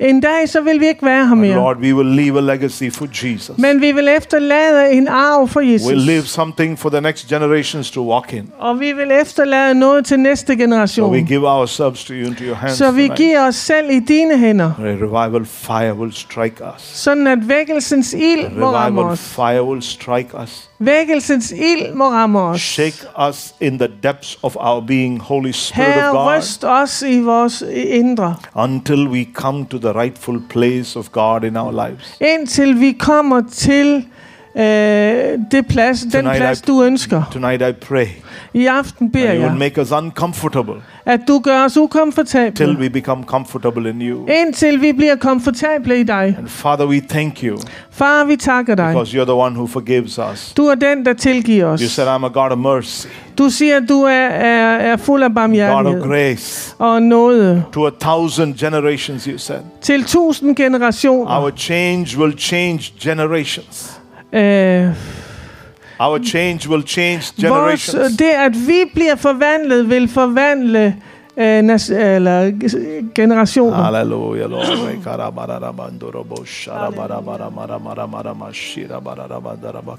[0.00, 1.54] En dag, så vil vi ikke være her mere.
[1.54, 3.58] Lord, we will leave a legacy for Jesus.
[3.58, 5.92] Men vi vil efterlade en arv for Jesus.
[5.92, 8.50] We'll leave something for the next generations to walk in.
[8.58, 10.44] Og vi vil efterlade noget til næste
[10.86, 13.16] So we give ourselves to you into your hands Så vi tonight.
[13.16, 14.72] giver os selv i dine hænder.
[14.78, 16.82] A revival fire will strike us.
[16.82, 20.70] Sådan at vækkelsens ild må ramme Revival fire will strike us.
[20.84, 22.60] Vækkelsens ild må ramme os.
[22.60, 27.02] Shake us in the depths of our being, Holy Spirit of Herre, God, ryst os
[27.02, 28.34] i vores indre.
[28.56, 32.16] until we come to the rightful place of God in our lives.
[32.20, 34.06] Indtil vi kommer til
[34.56, 34.62] øh,
[35.50, 37.22] det plads, den plads, I- du ønsker.
[37.32, 38.06] Tonight I pray
[38.54, 40.74] I aften beder you jeg, make us uncomfortable
[41.06, 42.76] at du gør os till ukomfortable.
[42.80, 44.26] we become comfortable in you.
[44.28, 46.34] Indtil vi bliver komfortable i dig.
[46.38, 47.58] And Father, we thank you
[47.90, 48.86] Far, vi takker dig.
[48.86, 50.52] because you're the one who forgives us.
[50.56, 51.80] Du er den, der tilgiver You os.
[51.80, 53.06] said, I'm a God of mercy,
[53.38, 56.74] Du siger, at du er, er, er fuld af God of barmhjertighed grace.
[56.78, 57.64] og nåde.
[57.72, 59.58] To a thousand generations, you said.
[59.82, 61.40] Til tusind generationer.
[61.42, 64.00] Our change will change generations.
[64.34, 64.94] Øh,
[65.98, 68.16] Our change will change vores, generations.
[68.16, 70.96] det, at vi bliver forvandlet, vil forvandle
[71.36, 72.52] øh, nas, eller,
[73.14, 73.76] generationer.
[73.76, 74.66] Hallelujah, Lord.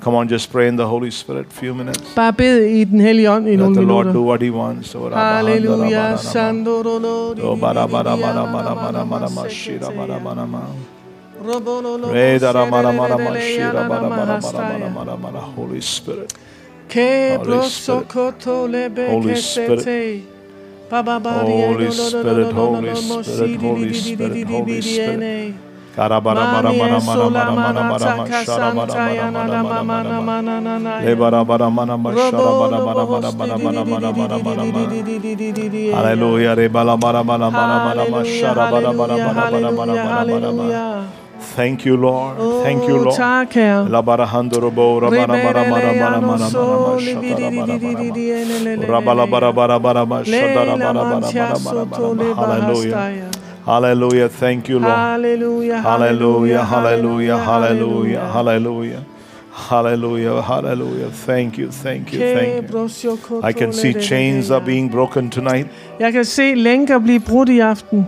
[0.02, 1.46] Come on, just pray in the Holy Spirit.
[1.50, 2.14] Few minutes.
[2.16, 4.30] Bare bed i den hellige ånd i Let nogle the Lord do minutter.
[4.30, 4.96] what He wants.
[5.14, 6.18] Halleluja.
[6.18, 7.34] Sandorolo,
[15.56, 16.34] Holy Spirit.
[17.38, 18.08] Holy Spirit.
[19.12, 19.80] Holy Spirit.
[21.68, 25.56] Holy Spirit, Holy Spirit, Holy Spirit, Holy Spirit.
[40.10, 41.25] Hallelujah.
[41.40, 42.38] Thank you, Lord.
[42.40, 43.16] Oh, thank you, Lord.
[52.36, 53.02] Hallelujah.
[53.66, 54.30] Hallelujah.
[54.30, 54.94] Thank you, Lord.
[55.82, 56.64] Hallelujah.
[56.64, 56.64] Hallelujah.
[56.64, 57.38] Hallelujah.
[57.38, 58.20] Hallelujah.
[58.34, 59.06] Hallelujah.
[59.56, 61.10] Hallelujah, hallelujah.
[61.12, 62.68] Thank you, thank you, thank you.
[63.42, 65.68] I can see chains are being broken tonight.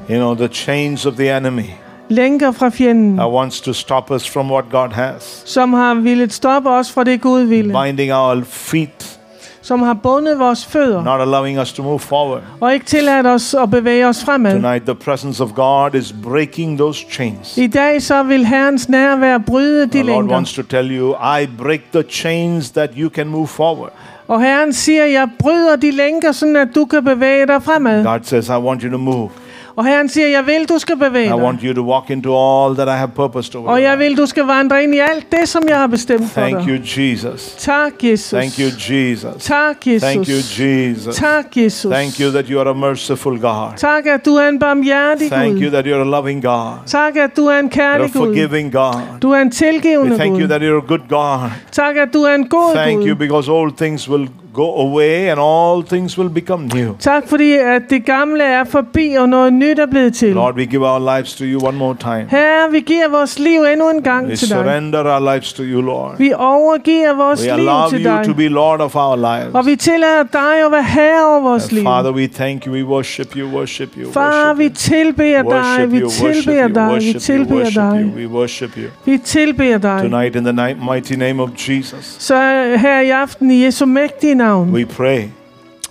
[0.10, 1.76] You know, the chains of the enemy.
[2.10, 6.34] Lænker fra fjenden, that wants to stop us from what God has, som har villet
[6.34, 7.74] stoppe os fra det Gud ville.
[7.86, 9.14] binding our feet,
[9.62, 12.42] Som har bundet vores fødder not allowing us to move forward.
[12.62, 14.62] og ikke tilladt os at bevæge os fremad.
[14.62, 17.58] Tonight, the presence of God is breaking those chains.
[17.58, 20.34] I dag så vil Herrens nærvær bryde de The Lord lænker.
[20.36, 21.10] wants to tell you,
[21.42, 23.90] I break the chains that you can move forward.
[24.28, 28.04] Og Herren siger, jeg bryder de lænker, sådan at du kan bevæge dig fremad.
[28.04, 29.30] God says, I want you to move.
[29.78, 32.76] Og Herren siger, jeg vil, du skal bevæge I want you to walk into all
[32.76, 35.50] that I have purposed over Og jeg vil, du skal vandre ind i alt det,
[35.50, 36.68] som jeg har bestemt for Thank dig.
[36.68, 37.56] you, Jesus.
[37.58, 38.30] Tak, Jesus.
[38.30, 39.44] Thank you, Jesus.
[39.44, 40.10] Tak, Jesus.
[40.10, 41.16] Thank you, Jesus.
[41.16, 41.92] Tak, Jesus.
[41.92, 43.70] Thank you that you are a merciful God.
[43.78, 46.72] Tak, at du er en barmhjertig Thank you that you're a loving God.
[46.86, 48.26] Tak, at du er en kærlig Gud.
[48.26, 49.02] forgiving God.
[49.22, 51.50] Du er en We tilgivende thank you that you're a good God.
[51.72, 55.40] Tak, at du er en god Thank you because old things will go away and
[55.40, 56.94] all things will become new.
[57.00, 60.34] Tak, fordi at det gamle er forbi, og noget nyt er blevet til.
[60.34, 62.26] Lord, we give our lives to you one more time.
[62.30, 64.48] Herre, vi giver vores liv endnu en We gang til dig.
[64.48, 66.16] surrender our lives to you, Lord.
[66.18, 68.26] Vi overgiver vores We liv allow til you dig.
[68.26, 69.66] to be Lord of our Og lives.
[69.68, 71.84] vi tillader dig at være herre over vores And liv.
[71.84, 72.74] Father, we thank you.
[72.74, 74.74] We worship you, worship you, Far, worship vi you.
[74.76, 78.12] tilbeder dig, vi tilbeder dig, vi tilbeder dig.
[78.18, 78.84] We worship you.
[79.06, 80.00] Vi tilbeder dig.
[80.12, 82.36] Tonight, in the mighty name of Jesus, Så
[82.78, 85.24] her i aften i Jesu mægtige navn, we pray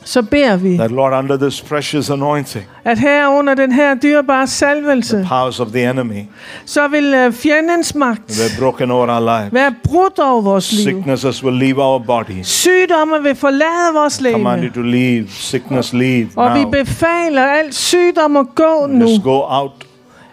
[0.05, 4.47] så beder vi, that, Lord, under this precious anointing, at her under den her dyrebare
[4.47, 6.23] the salvelse, powers of the enemy
[6.65, 9.53] så vil øh, fjendens magt were broken over our lives.
[9.55, 10.85] være brudt over vores liv.
[10.85, 12.47] Sicknesses will leave our bodies.
[12.47, 14.75] Sygdomme vil forlade vores Command you læge.
[14.75, 15.27] to leave.
[15.31, 16.71] Sickness leave Og vi now.
[16.71, 19.07] befaler alt sygdom at gå nu.
[19.09, 19.71] Just go out,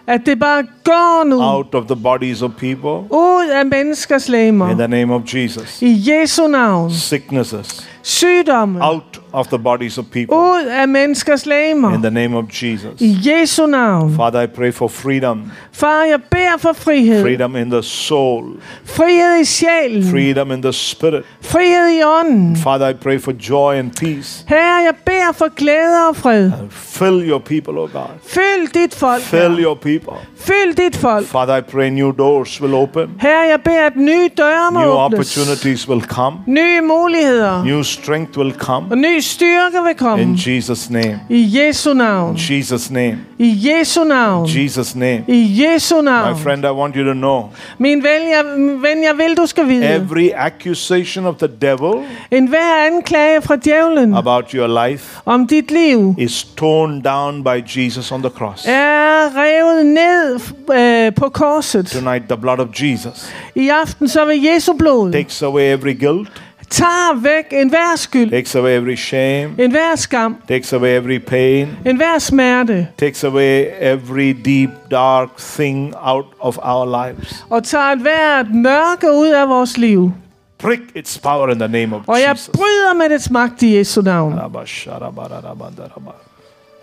[0.06, 1.42] At det bare går nu.
[1.42, 4.74] out of the bodies of people Ud af menneskers in læmer.
[4.74, 5.82] the name of Jesus.
[5.82, 6.90] I Jesu navn.
[6.92, 8.78] Sicknesses Sygdomme.
[8.82, 12.00] out of the bodies of people Ud af menneskers in læmer.
[12.02, 13.00] the name of Jesus.
[13.00, 14.16] I Jesu navn.
[14.16, 15.42] Father, I pray for freedom.
[15.72, 17.22] Far, jeg beder for frihed.
[17.22, 18.44] Freedom in the soul.
[18.84, 20.10] Frihed i sjælen.
[20.10, 21.24] Freedom in the spirit.
[21.42, 22.56] Frihed i ånden.
[22.56, 24.44] Father, I pray for joy and peace.
[24.48, 26.52] Herre, jeg beder for glæde og fred.
[26.70, 28.08] Fill your people, oh God.
[28.26, 29.22] Fyld dit folk.
[29.22, 30.12] Fill your people.
[30.38, 31.26] Fyld dit folk.
[31.26, 33.10] Father, I pray new doors will open.
[33.20, 35.36] Herre, jeg beder, at nye døre må New åbnes.
[35.36, 36.36] opportunities will come.
[36.46, 37.64] Nye muligheder.
[37.64, 38.86] New strength will come.
[38.90, 40.22] Og ny styrke vil komme.
[40.22, 41.20] In Jesus' name.
[41.30, 42.30] I Jesu navn.
[42.30, 43.18] In Jesus' name.
[43.38, 44.46] I Jesu navn.
[44.48, 45.24] Jesus' name.
[45.28, 48.44] I Jesu My friend, I want you to know Min ven jeg,
[48.82, 49.84] ven, jeg vil, du skal vide.
[49.84, 51.92] every accusation of the devil
[52.30, 57.78] En hver anklage fra djævlen about your life om dit liv is torn down by
[57.78, 58.64] Jesus on the cross.
[58.66, 60.40] er revet ned
[60.74, 61.86] øh, på korset.
[61.86, 66.28] Tonight, the blood of Jesus I aften så vil Jesu blod takes away every guilt,
[66.74, 72.18] tager væk enhver skyld, takes away every shame, enhver skam, takes away every pain, enhver
[72.18, 77.44] smerte, takes away every deep, dark thing out of our lives.
[77.50, 80.12] og tager et hvert mørke ud af vores liv.
[80.58, 82.50] Break its power in the name of Og jeg Jesus.
[82.54, 84.32] bryder med dets magt i Jesu navn.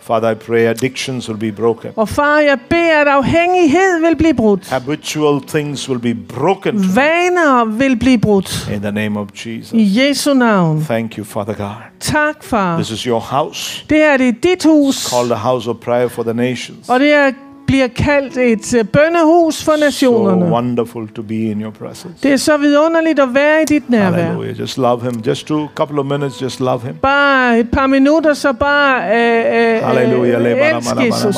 [0.06, 1.90] Father, I pray addictions will be broken.
[1.96, 4.68] Og far, jeg beder, at afhængighed vil blive brudt.
[4.70, 8.68] Habitual things will be broken Vaner vil blive brudt.
[8.74, 9.72] in the name of Jesus.
[9.72, 10.84] I Jesu navn.
[10.84, 11.74] Thank you, Father God.
[12.00, 12.76] Tak, far.
[12.76, 16.08] This is your house, Det her det er dit hus, called the house of prayer
[16.08, 16.88] for the nations.
[16.88, 17.32] og det her
[17.66, 20.46] bliver kaldt et øh, bønnehus for So nationerne.
[20.52, 22.14] wonderful to be in your presence.
[22.22, 24.22] Det er så vidunderligt at være i dit nærvær.
[24.22, 24.60] Hallelujah.
[24.60, 25.20] Just love him.
[25.26, 26.94] Just two couple of minutes, just love him.
[27.02, 30.40] Bare et par minutter, så bare øh, øh, Hallelujah.
[30.40, 31.36] øh, elsk Jesus.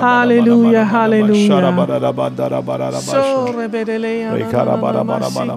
[0.00, 1.60] Halleluja, halleluja.
[3.00, 5.54] Så rebedeleya, na, na, na, na,